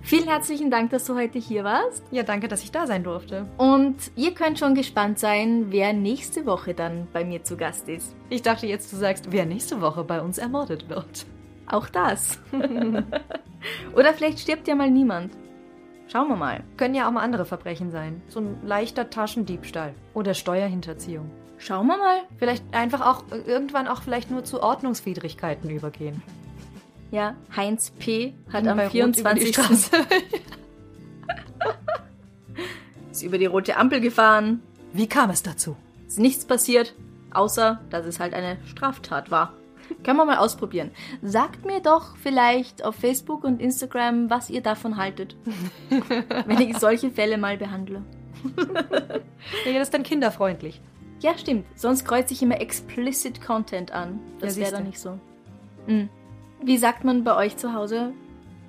[0.04, 2.04] Vielen herzlichen Dank, dass du heute hier warst.
[2.12, 3.46] Ja, danke, dass ich da sein durfte.
[3.58, 8.16] Und ihr könnt schon gespannt sein, wer nächste Woche dann bei mir zu Gast ist.
[8.30, 11.26] Ich dachte jetzt, du sagst, wer nächste Woche bei uns ermordet wird.
[11.68, 12.40] Auch das.
[13.96, 15.34] Oder vielleicht stirbt ja mal niemand.
[16.08, 16.64] Schauen wir mal.
[16.76, 18.22] Können ja auch mal andere Verbrechen sein.
[18.28, 21.32] So ein leichter Taschendiebstahl oder Steuerhinterziehung.
[21.58, 22.18] Schauen wir mal.
[22.38, 26.22] Vielleicht einfach auch äh, irgendwann auch vielleicht nur zu Ordnungswidrigkeiten übergehen.
[27.12, 28.34] Ja, Heinz P.
[28.52, 29.54] hat Ging am bei Rot über die 24.
[29.54, 29.90] Straße.
[33.12, 34.62] ist über die rote Ampel gefahren.
[34.94, 35.76] Wie kam es dazu?
[36.08, 36.96] Ist nichts passiert,
[37.34, 39.54] außer dass es halt eine Straftat war.
[40.04, 40.92] Kann man mal ausprobieren.
[41.22, 45.36] Sagt mir doch vielleicht auf Facebook und Instagram, was ihr davon haltet.
[46.46, 48.04] wenn ich solche Fälle mal behandle.
[49.66, 50.82] Ja, das ist dann kinderfreundlich.
[51.20, 51.66] Ja, stimmt.
[51.76, 54.20] Sonst kreuze ich immer explicit Content an.
[54.40, 55.20] Das Ja, wäre dann nicht so.
[55.88, 56.10] Mhm.
[56.64, 58.14] Wie sagt man bei euch zu Hause?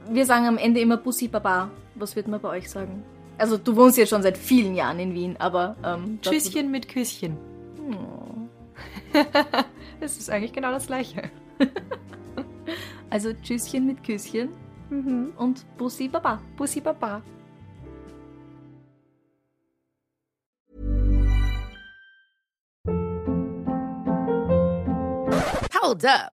[0.08, 1.70] Wir sagen am Ende immer Bussi Baba.
[1.94, 3.04] Was wird man bei euch sagen?
[3.38, 7.36] Also du wohnst jetzt schon seit vielen Jahren in Wien, aber ähm, Tschüsschen mit Küsschen.
[7.78, 8.48] Oh.
[10.00, 11.30] Das ist eigentlich genau das Gleiche.
[13.08, 14.48] Also Tschüsschen mit Küsschen
[14.90, 15.32] Mhm.
[15.38, 16.40] und Bussi Baba.
[16.56, 17.22] Bussi Baba.
[25.74, 26.32] Hold up.